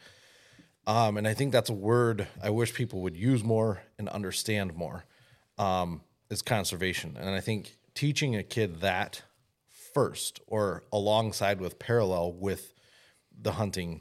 [0.86, 4.74] um, and I think that's a word I wish people would use more and understand
[4.74, 5.04] more.
[5.58, 9.22] Um, is conservation, and I think teaching a kid that
[9.68, 12.72] first or alongside with parallel with
[13.38, 14.00] the hunting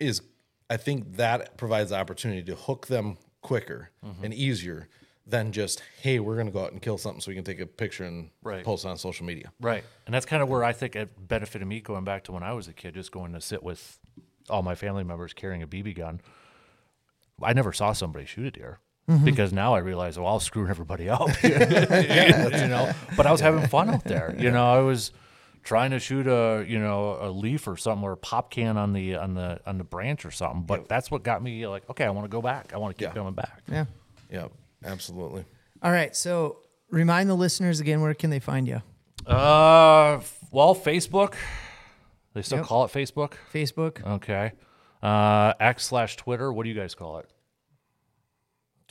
[0.00, 0.20] is
[0.68, 4.24] I think that provides the opportunity to hook them quicker Mm-hmm.
[4.24, 4.88] and easier
[5.26, 7.60] than just, hey, we're going to go out and kill something so we can take
[7.60, 8.62] a picture and Right.
[8.64, 9.52] post it on social media.
[9.60, 9.84] Right.
[10.06, 12.52] And that's kind of where I think it benefited me going back to when I
[12.52, 13.98] was a kid, just going to sit with
[14.50, 16.20] all my family members carrying a BB gun.
[17.42, 18.78] I never saw somebody shoot a deer
[19.24, 21.28] because now I realize, well, I was screwing everybody up.
[21.42, 24.34] you know, but I was having fun out there.
[24.38, 25.10] You know, I was
[25.62, 28.92] trying to shoot a you know a leaf or something or a pop can on
[28.92, 30.62] the on the on the branch or something.
[30.62, 32.72] But that's what got me like, okay, I want to go back.
[32.72, 33.14] I want to keep Yeah.
[33.14, 33.62] coming back.
[33.70, 33.84] Yeah.
[34.30, 34.52] Yep,
[34.84, 35.44] absolutely.
[35.82, 36.14] All right.
[36.16, 36.58] So
[36.90, 38.80] remind the listeners again, where can they find you?
[39.26, 40.20] Uh,
[40.50, 41.34] well, Facebook.
[42.34, 42.66] They still Yep.
[42.66, 43.34] call it Facebook.
[43.52, 44.04] Facebook.
[44.04, 44.52] Okay.
[45.02, 46.52] Uh, X slash Twitter.
[46.52, 47.30] What do you guys call it?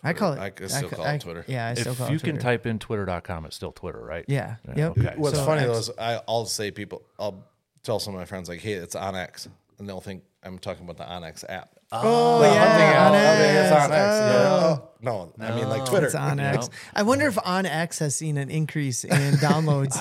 [0.05, 0.39] I call it.
[0.39, 1.45] I could still ca- call it I- Twitter.
[1.47, 4.25] Yeah, I still if call you it can type in twitter.com, it's still Twitter, right?
[4.27, 4.55] Yeah.
[4.67, 4.97] Yeah, Yep.
[4.97, 5.13] okay.
[5.17, 7.45] What's So funny X- though is I, I'll say people, I'll
[7.83, 9.47] tell some of my friends like, hey, it's on X,
[9.79, 11.69] and they'll think I'm talking about the onX app.
[11.93, 12.67] Oh, The yeah.
[12.67, 13.07] hunting app.
[13.11, 13.83] on it's X.
[13.85, 14.03] on X.
[14.03, 15.09] Oh, Yeah.
[15.09, 16.07] No, I mean like Twitter.
[16.07, 16.53] It's on Yeah.
[16.55, 16.69] X.
[16.93, 19.95] I wonder if on X has seen an increase in downloads.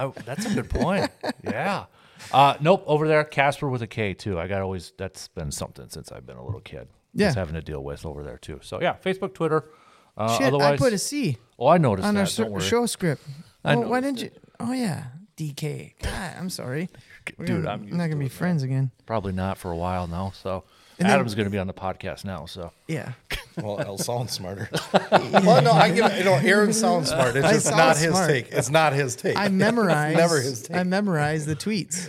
[0.00, 1.08] Oh, that's a good point.
[1.44, 1.84] Yeah.
[2.32, 2.84] Uh, nope.
[2.86, 4.38] Over there, Kasper with a K too.
[4.38, 6.88] I got always, that's been something since I've been a little kid.
[7.14, 7.26] Yeah.
[7.28, 8.60] Just having to deal with over there too.
[8.62, 9.64] So yeah, Facebook, Twitter.
[10.16, 12.20] Uh, Shit, otherwise, I put a C oh, I noticed on that.
[12.20, 12.62] our Don't show, worry.
[12.62, 13.22] show script.
[13.64, 14.30] I Oh, why didn't you?
[14.60, 15.04] Oh yeah,
[15.36, 15.94] DK.
[16.02, 16.88] God, I'm sorry.
[17.38, 18.90] We're Dude, gonna- I'm not gonna be friends again.
[19.04, 20.32] Probably not for a while now.
[20.34, 20.64] So
[20.98, 22.46] And Adam's going to be on the podcast now.
[22.46, 23.12] So Yeah.
[23.58, 24.68] Well, it'll sound smarter.
[25.10, 26.18] well, no, I get it.
[26.18, 27.36] You know, Aaron sounds smart.
[27.36, 28.28] It's I just sound not his smart.
[28.28, 28.52] take.
[28.52, 29.34] It's not his take.
[29.34, 30.14] I memorize.
[30.14, 30.76] never his take.
[30.76, 32.06] I memorize the tweets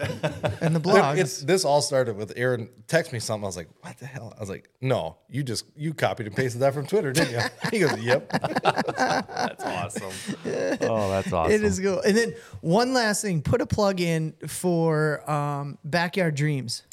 [0.61, 1.17] and the But blogs.
[1.19, 3.45] It's, this all started with Aaron text me something.
[3.45, 6.35] I was like, "What the hell?" I was like, "No, you just you copied and
[6.35, 7.39] pasted that from Twitter, didn't you?"
[7.71, 10.11] He goes, "Yep." that's awesome.
[10.81, 11.53] oh, that's awesome.
[11.53, 12.01] It is cool.
[12.01, 16.83] And then one last thing, put a plug in for um, Backyard Dreams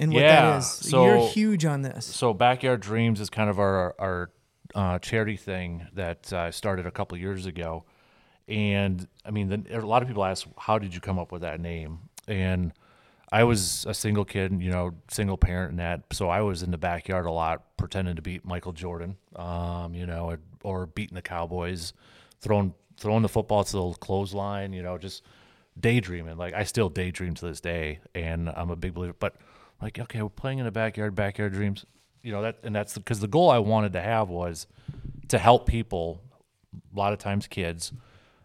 [0.00, 0.66] and what Yeah, that is.
[0.68, 2.04] so- You're huge on this.
[2.06, 4.30] So Backyard Dreams is kind of our our
[4.74, 7.84] uh, charity thing that uh, started a couple years ago,
[8.48, 11.42] and I mean, the, a lot of people ask, "How did you come up with
[11.42, 11.98] that name?"
[12.28, 12.72] And
[13.32, 16.70] I was a single kid, you know, single parent, and that, so I was in
[16.72, 21.14] the backyard a lot, pretending to beat Michael Jordan, um, you know, or, or beating
[21.14, 21.92] the Cowboys,
[22.40, 25.22] throwing throwing the football to the clothesline, you know, just
[25.78, 26.36] daydreaming.
[26.36, 29.14] Like I still daydream to this day, and I'm a big believer.
[29.18, 29.36] But
[29.80, 31.84] like, okay, we're playing in the backyard, backyard dreams,
[32.22, 34.66] you know that, and that's because the goal I wanted to have was
[35.28, 36.20] to help people,
[36.94, 37.92] a lot of times kids,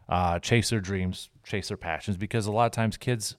[0.07, 2.15] uh, chase their dreams, chase their passions.
[2.17, 3.35] Because a lot of times kids,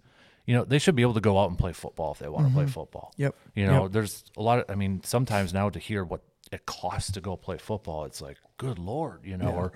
[0.47, 2.47] you know, they should be able to go out and play football if they want
[2.49, 3.13] to play football.
[3.17, 3.35] Yep.
[3.55, 3.93] You know, Yep.
[3.93, 4.65] there's a lot of.
[4.69, 6.21] I mean, sometimes now to hear what
[6.53, 9.73] it costs to go play football, it's like, good lord, you know, or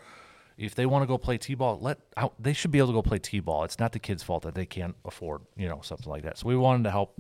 [0.58, 2.34] if they want to go play t-ball, let out.
[2.38, 3.64] They should be able to go play t-ball.
[3.64, 6.36] It's not the kids' fault that they can't afford, you know, something like that.
[6.38, 7.18] So we wanted to help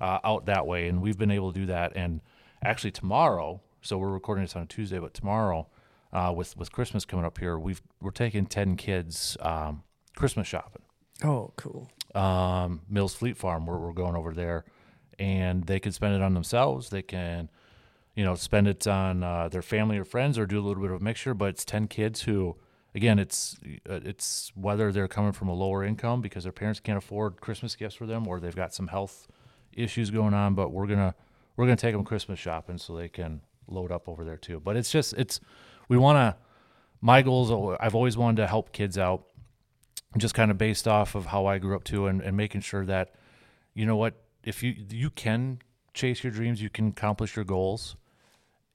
[0.00, 1.96] uh, out that way, and we've been able to do that.
[1.96, 2.20] And
[2.64, 5.68] actually, tomorrow, so we're recording this on a Tuesday, but tomorrow,
[6.12, 9.82] uh, with with Christmas coming up here, we've we're taking ten kids um,
[10.16, 10.82] Christmas shopping.
[11.24, 11.90] Oh, cool.
[12.14, 14.64] um, Mills Fleet Farm, where we're going over there,
[15.18, 16.90] and they can spend it on themselves.
[16.90, 17.50] They can,
[18.14, 20.90] you know, spend it on uh, their family or friends, or do a little bit
[20.90, 21.34] of a mixture.
[21.34, 22.56] But it's ten kids who,
[22.94, 23.56] again, it's
[23.88, 27.76] uh, it's whether they're coming from a lower income because their parents can't afford Christmas
[27.76, 29.28] gifts for them, or they've got some health
[29.76, 30.54] issues going on.
[30.54, 31.14] But we're gonna
[31.56, 34.60] we're gonna take them Christmas shopping so they can load up over there too.
[34.60, 35.40] But it's just it's
[35.88, 36.36] we want to.
[37.00, 37.76] My goals.
[37.78, 39.26] I've always wanted to help kids out
[40.16, 42.84] just kind of based off of how I grew up too, and, and making sure
[42.86, 43.14] that,
[43.74, 44.14] you know what,
[44.44, 45.60] if you you can
[45.94, 47.96] chase your dreams, you can accomplish your goals,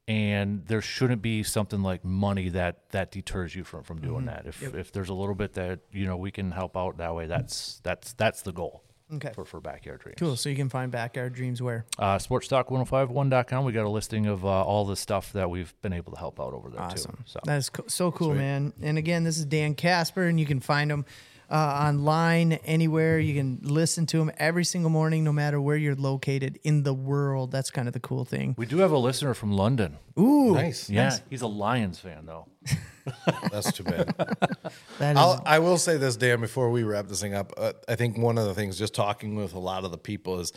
[0.08, 4.36] and there shouldn't be something like money that that deters you from from doing mm-hmm.
[4.36, 4.46] that.
[4.46, 7.26] If if there's a little bit that you know we can help out that way,
[7.26, 8.84] that's that's that's the goal.
[9.14, 9.32] Okay.
[9.34, 10.16] For, for backyard dreams.
[10.20, 10.36] Cool.
[10.36, 11.86] So you can find Backyard Dreams where?
[12.00, 13.66] Uh, sportstalk1051.com.
[13.66, 16.40] We got a listing of uh, all the stuff that we've been able to help
[16.40, 17.12] out over there Awesome.
[17.18, 17.24] too.
[17.26, 18.74] So That is co- so cool, man.
[18.82, 21.06] And again, this is Dan Kasper, and you can find him
[21.52, 23.20] uh, online anywhere.
[23.20, 26.94] You can listen to them every single morning, no matter where you're located in the
[26.94, 27.52] world.
[27.52, 28.56] That's kind of the cool thing.
[28.58, 29.98] we do have a listener from London.
[30.18, 30.90] Ooh, Nice.
[30.90, 32.48] Yeah, he's a Lions fan though.
[33.52, 34.14] That's too bad.
[35.00, 37.52] that is I'll, I will say this, Dan, before we wrap this thing up.
[37.58, 40.40] Uh, I think one of the things, just talking with a lot of the people,
[40.40, 40.54] is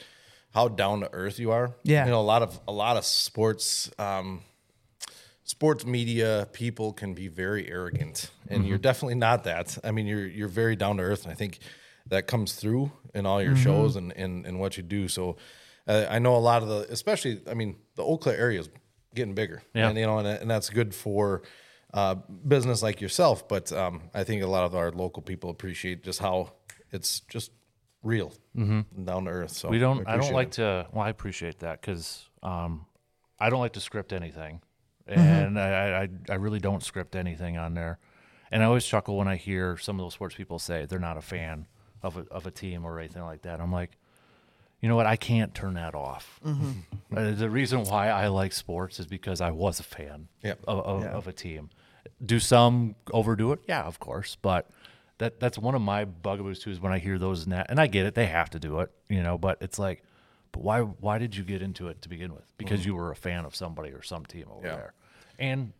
[0.53, 1.75] how down to earth you are.
[1.83, 2.05] Yeah.
[2.05, 4.43] you know, a lot of a lot of sports, um,
[5.45, 9.79] sports media people can be very arrogant, and you're definitely not that.
[9.85, 11.59] I mean, you're you're very down to earth, and I think
[12.09, 15.09] that comes through in all your shows and, and and what you do.
[15.09, 15.37] So,
[15.87, 18.69] uh, I know a lot of the, especially, I mean, the Eau Claire area is
[19.15, 19.89] getting bigger, Yeah.
[19.89, 21.43] and you know, and, and that's good for
[21.95, 22.17] uh,
[22.47, 23.47] business like yourself.
[23.49, 26.53] But um, I think a lot of our local people appreciate just how
[26.91, 27.53] it's just
[28.03, 29.53] real, and down to earth.
[29.53, 30.07] So we don't.
[30.09, 30.53] I don't like it.
[30.55, 30.87] to.
[30.93, 32.87] Well, I appreciate that because um,
[33.39, 34.61] I don't like to script anything,
[35.09, 35.21] Mm-hmm.
[35.21, 37.99] and I, I I really don't script anything on there.
[38.51, 41.17] And I always chuckle when I hear some of those sports people say they're not
[41.17, 41.67] a fan
[42.03, 43.61] of a of a team or anything like that.
[43.61, 43.99] I'm like,
[44.81, 45.07] you know what?
[45.07, 46.41] I can't turn that off.
[46.45, 46.71] Mm-hmm.
[47.17, 50.59] Uh, the reason why I like sports is because I was a fan Yep.
[50.67, 51.71] of, of, of a team.
[52.25, 53.61] Do some overdo it?
[53.69, 54.37] Yeah, of course.
[54.43, 54.69] But
[55.19, 57.67] that that's one of my bugaboos too is when I hear those and that.
[57.71, 59.39] and I get it, they have to do it, you know.
[59.39, 60.03] But it's like,
[60.55, 62.53] but why why did you get into it to begin with?
[62.57, 62.91] Because mm-hmm.
[62.91, 64.67] you were a fan of somebody or some team over.
[64.67, 64.77] Yeah.
[64.77, 64.95] there,
[65.41, 65.73] and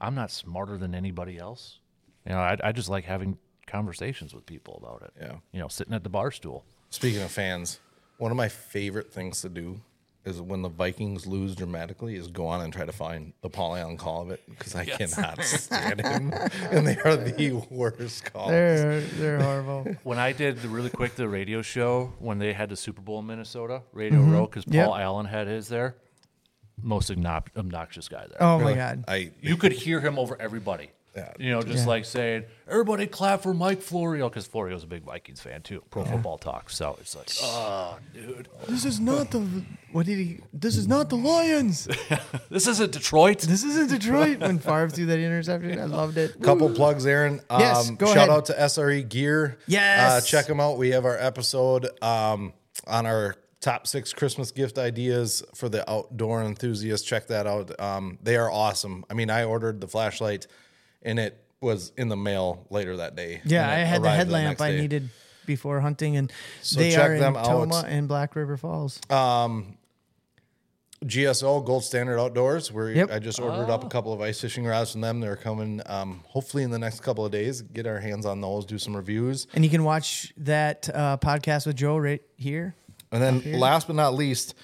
[0.00, 1.78] I'm not smarter than anybody else.
[2.26, 5.12] You know, I, I just like having conversations with people about it.
[5.20, 5.36] Yeah.
[5.52, 6.64] you know, sitting at the bar stool.
[6.90, 7.78] Speaking of fans,
[8.18, 9.80] one of my favorite things to do
[10.26, 13.76] is when the Vikings lose dramatically is go on and try to find the Paul
[13.76, 16.32] Allen call of it because I cannot stand him,
[16.70, 18.50] and they are the worst calls.
[18.50, 19.86] they're they're horrible.
[20.02, 23.20] when I did the really quick the radio show when they had the Super Bowl
[23.20, 24.32] in Minnesota, Radio mm-hmm.
[24.32, 25.00] Row, because Paul Yep.
[25.00, 25.96] Allen had his there.
[26.82, 28.42] Most obnoxious guy there.
[28.42, 29.04] Oh my god.
[29.08, 30.90] I You could hear him over everybody.
[31.16, 31.32] Yeah.
[31.38, 31.86] You know, just Yeah.
[31.86, 35.82] like saying, "Everybody clap for Mike Florio," because Florio's a big Vikings fan too.
[35.90, 36.68] Pro Football Talk.
[36.68, 39.40] So it's like, oh, dude, This is not the
[39.92, 40.40] what did he?
[40.52, 41.88] This is not the Lions.
[42.50, 43.38] this isn't Detroit.
[43.40, 44.40] This isn't Detroit.
[44.40, 46.40] When Favre threw that interception, I loved it.
[46.42, 47.40] Couple plugs, Aaron.
[47.48, 48.30] Um, Yes, go shout ahead.
[48.30, 49.56] out to SRE Gear.
[49.66, 50.12] Yes.
[50.12, 50.76] Uh, check them out.
[50.76, 52.52] We have our episode um,
[52.86, 57.04] on our top six Christmas gift ideas for the outdoor enthusiasts.
[57.06, 57.80] Check that out.
[57.80, 59.04] Um, they are awesome.
[59.10, 60.46] I mean, I ordered the flashlight
[61.06, 63.40] and it was in the mail later that day.
[63.44, 65.08] Yeah, I had the headlamp next I needed
[65.46, 66.30] before hunting, and
[66.60, 67.44] So they check are in out.
[67.46, 69.00] Tomah and Black River Falls.
[71.04, 72.72] GSO Gold Standard Outdoors.
[72.72, 73.10] Where Yep.
[73.12, 75.20] I just ordered up a couple of ice fishing rods from them.
[75.20, 77.62] They're coming um, hopefully in the next couple of days.
[77.62, 78.64] Get our hands on those.
[78.64, 79.46] Do some reviews.
[79.54, 82.74] and you can watch that uh, podcast with Joe right here.
[83.12, 84.54] And then last but not least,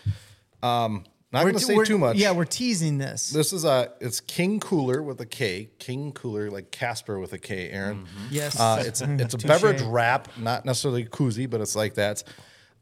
[0.63, 2.17] um, not going to say too much.
[2.17, 3.31] Yeah, we're teasing this.
[3.31, 5.71] This is a it's King Cooler with a K.
[5.79, 7.71] King Cooler like Kasper with a K.
[7.71, 8.07] Aaron.
[8.31, 8.59] Yes.
[8.59, 9.49] Uh, it's it's a Touche.
[9.49, 12.23] beverage wrap, not necessarily koozie, but it's like that.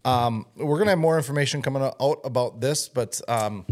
[0.05, 3.67] Um, we're gonna have more information coming out about this, but um,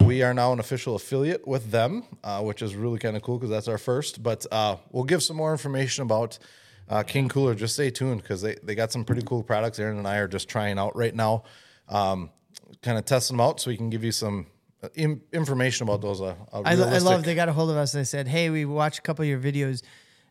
[0.00, 3.38] we are now an official affiliate with them, uh, which is really kind of cool
[3.38, 4.22] because that's our first.
[4.22, 6.38] But uh, we'll give some more information about
[6.88, 7.54] uh, King Cooler.
[7.54, 9.78] Just stay tuned because they, they got some pretty cool products.
[9.78, 11.44] Aaron and I are just trying out right now,
[11.88, 12.30] um,
[12.82, 14.46] kind of testing them out so we can give you some
[14.82, 16.20] uh, im- information about those.
[16.20, 17.92] Uh, uh, I, lo- I love they got a hold of us.
[17.92, 19.82] They said, "Hey, we watched a couple of your videos.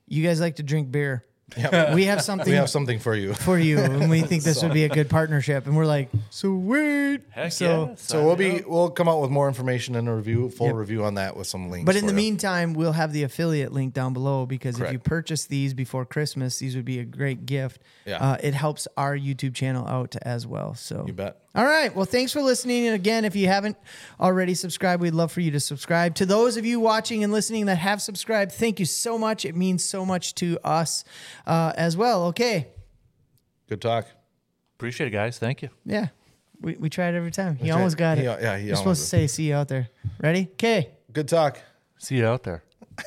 [0.08, 1.26] You guys like to drink beer.
[1.94, 3.36] We have something we have something for you.
[3.36, 7.22] for you, and we think this would be a good partnership." And we're like, "Sweet."
[7.30, 7.96] Heck so, yeah.
[7.98, 11.16] So we'll be we'll come out with more information and a review, full review on
[11.16, 11.86] that with some links.
[11.86, 12.18] But in the you.
[12.18, 16.58] meantime, we'll have the affiliate link down below because if you purchase these before Christmas,
[16.58, 17.82] these would be a great gift.
[18.06, 18.18] Yeah.
[18.18, 20.74] Uh, it helps our YouTube channel out as well.
[20.74, 21.45] So you bet.
[21.56, 21.96] All right.
[21.96, 22.86] Well, thanks for listening.
[22.86, 23.78] And again, if you haven't
[24.20, 26.16] already subscribed, we'd love for you to subscribe.
[26.16, 29.46] To those of you watching and listening that have subscribed, thank you so much.
[29.46, 31.06] It means so much to us
[31.48, 32.26] uh, as well.
[32.26, 32.68] Okay.
[33.70, 34.06] Good talk.
[34.78, 35.40] Appreciate it, guys.
[35.40, 35.70] Thank you.
[35.86, 36.08] Yeah.
[36.60, 37.56] We, we try it every time.
[37.56, 38.42] He tried- almost got he- it.
[38.42, 39.88] yeah, he You're supposed to say see you out there.
[40.22, 40.50] Ready?
[40.54, 40.90] Okay.
[41.14, 41.60] Good talk.
[41.98, 42.64] See you out there.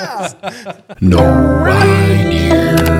[0.00, 0.80] Yeah.
[1.00, 1.18] no
[1.66, 2.95] idea